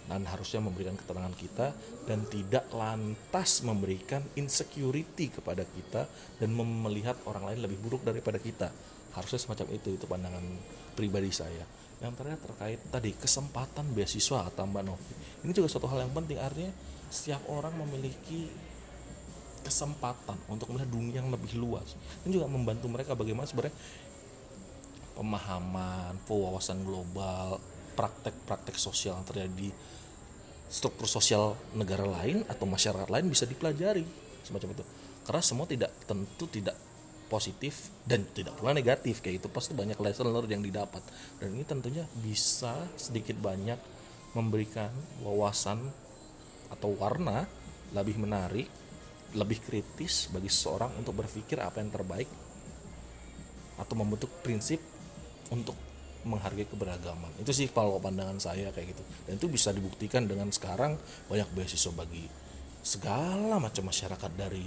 [0.07, 1.75] dan harusnya memberikan keterangan kita
[2.07, 6.07] dan tidak lantas memberikan insecurity kepada kita
[6.39, 8.71] dan melihat orang lain lebih buruk daripada kita.
[9.15, 10.45] Harusnya semacam itu itu pandangan
[10.95, 11.65] pribadi saya.
[11.99, 15.15] Yang terakhir terkait tadi kesempatan beasiswa atau Mbak Novi.
[15.43, 16.73] Ini juga suatu hal yang penting artinya
[17.09, 18.51] setiap orang memiliki
[19.67, 21.99] kesempatan untuk melihat dunia yang lebih luas.
[22.23, 23.75] Ini juga membantu mereka bagaimana sebenarnya
[25.17, 27.59] pemahaman wawasan global
[27.97, 29.69] praktek-praktek sosial yang terjadi
[30.67, 34.03] struktur sosial negara lain atau masyarakat lain bisa dipelajari
[34.43, 34.85] semacam itu.
[35.27, 36.77] Karena semua tidak tentu tidak
[37.27, 41.03] positif dan tidak pula negatif kayak itu pasti banyak lesson learned yang didapat.
[41.43, 43.79] Dan ini tentunya bisa sedikit banyak
[44.35, 44.91] memberikan
[45.25, 45.83] wawasan
[46.71, 47.47] atau warna
[47.95, 48.67] lebih menarik
[49.35, 52.31] lebih kritis bagi seseorang untuk berpikir apa yang terbaik
[53.77, 54.81] atau membentuk prinsip
[55.53, 55.77] untuk
[56.27, 60.99] menghargai keberagaman itu sih kalau pandangan saya kayak gitu dan itu bisa dibuktikan dengan sekarang
[61.31, 62.27] banyak beasiswa bagi
[62.83, 64.67] segala macam masyarakat dari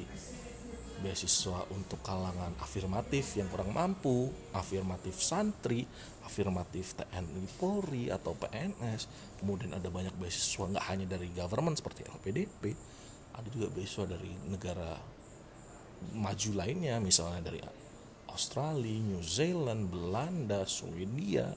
[0.99, 5.88] beasiswa untuk kalangan afirmatif yang kurang mampu, afirmatif santri,
[6.28, 9.07] afirmatif TNI Polri atau PNS.
[9.39, 12.76] Kemudian ada banyak beasiswa nggak hanya dari government seperti LPDP,
[13.32, 14.99] ada juga beasiswa dari negara
[16.20, 17.60] maju lainnya, misalnya dari
[18.30, 21.54] Australia, New Zealand, Belanda, Swedia,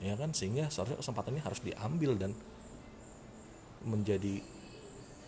[0.00, 0.32] ya kan?
[0.32, 2.32] Sehingga seharusnya kesempatan ini harus diambil dan
[3.84, 4.40] menjadi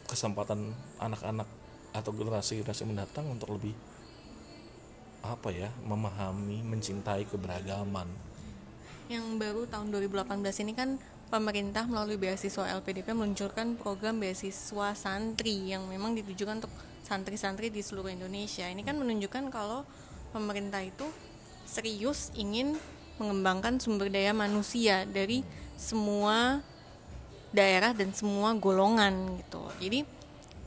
[0.09, 1.49] kesempatan anak-anak
[1.93, 3.73] atau generasi-generasi mendatang untuk lebih
[5.23, 8.11] apa ya memahami mencintai keberagaman.
[9.07, 10.99] Yang baru tahun 2018 ini kan
[11.33, 16.73] pemerintah melalui beasiswa LPDP meluncurkan program beasiswa santri yang memang ditujukan untuk
[17.07, 18.67] santri-santri di seluruh Indonesia.
[18.69, 19.87] Ini kan menunjukkan kalau
[20.33, 21.07] pemerintah itu
[21.69, 22.75] serius ingin
[23.21, 25.45] mengembangkan sumber daya manusia dari
[25.79, 26.65] semua
[27.53, 30.09] daerah dan semua golongan gitu jadi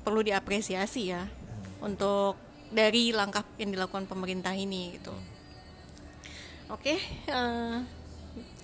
[0.06, 1.26] perlu diapresiasi ya
[1.82, 2.38] untuk
[2.70, 5.14] dari langkah yang dilakukan pemerintah ini gitu.
[6.74, 6.98] Oke,
[7.30, 7.80] uh,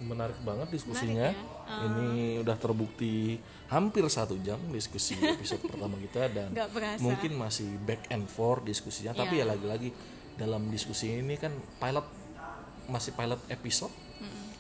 [0.01, 1.29] menarik banget diskusinya.
[1.29, 1.69] Menarik ya?
[1.69, 2.09] uh, Ini
[2.41, 3.37] udah terbukti
[3.69, 6.49] hampir satu jam diskusi episode pertama kita dan
[6.97, 9.13] mungkin masih back and forth diskusinya.
[9.13, 9.21] Yeah.
[9.21, 9.89] Tapi ya lagi-lagi
[10.39, 12.07] dalam diskusi ini kan pilot
[12.87, 13.93] masih pilot episode.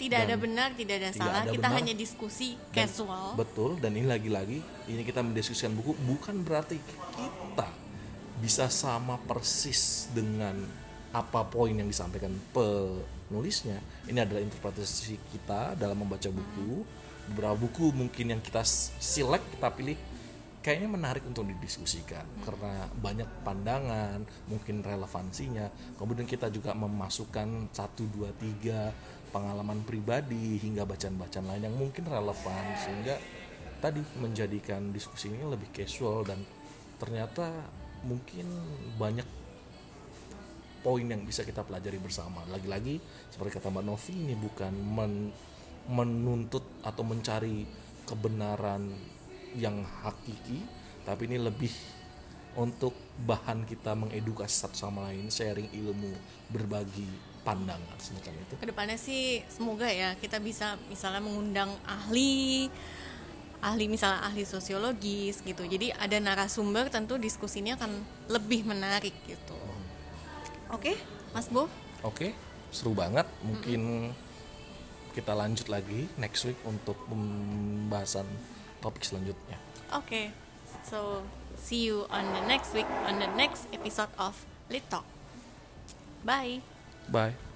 [0.01, 1.41] Tidak ada benar tidak ada tidak salah.
[1.45, 3.37] ada kita benar, hanya diskusi dan, casual.
[3.37, 4.57] betul dan ini lagi-lagi
[4.89, 7.69] ini kita mendiskusikan buku bukan berarti kita
[8.41, 10.57] bisa sama persis dengan
[11.13, 13.77] apa poin yang disampaikan penulisnya.
[14.09, 16.81] Ini adalah interpretasi kita dalam membaca buku.
[17.31, 18.65] Beberapa buku mungkin yang kita
[18.97, 19.95] select kita pilih
[20.61, 22.41] kayaknya menarik untuk didiskusikan hmm.
[22.45, 28.93] karena banyak pandangan mungkin relevansinya kemudian kita juga memasukkan satu dua tiga
[29.33, 33.15] pengalaman pribadi hingga bacaan-bacaan lain yang mungkin relevan sehingga
[33.81, 36.37] tadi menjadikan diskusi ini lebih casual dan
[37.01, 37.49] ternyata
[38.05, 38.45] mungkin
[39.01, 39.25] banyak
[40.85, 45.13] poin yang bisa kita pelajari bersama lagi-lagi seperti kata Mbak Novi ini bukan men
[45.89, 47.65] menuntut atau mencari
[48.05, 48.93] kebenaran
[49.57, 50.61] yang hakiki
[51.03, 51.73] tapi ini lebih
[52.55, 52.91] untuk
[53.23, 56.11] bahan kita mengedukasi satu sama lain sharing ilmu
[56.51, 57.07] berbagi
[57.41, 58.53] pandangan semacam itu.
[58.59, 62.67] Ke depannya sih semoga ya kita bisa misalnya mengundang ahli
[63.61, 65.63] ahli misalnya ahli sosiologis gitu.
[65.63, 69.55] Jadi ada narasumber tentu diskusinya akan lebih menarik gitu.
[70.71, 70.95] Oke, okay,
[71.31, 71.67] Mas Bo?
[71.67, 71.71] Oke,
[72.03, 72.31] okay,
[72.73, 73.27] seru banget.
[73.45, 75.13] Mungkin mm -hmm.
[75.15, 78.27] kita lanjut lagi next week untuk pembahasan
[78.81, 79.57] topik selanjutnya.
[79.93, 80.05] Oke.
[80.05, 80.25] Okay.
[80.81, 81.21] So,
[81.55, 84.33] see you on the next week on the next episode of
[84.67, 85.05] Lit Talk.
[86.25, 86.65] Bye.
[87.07, 87.50] Bye.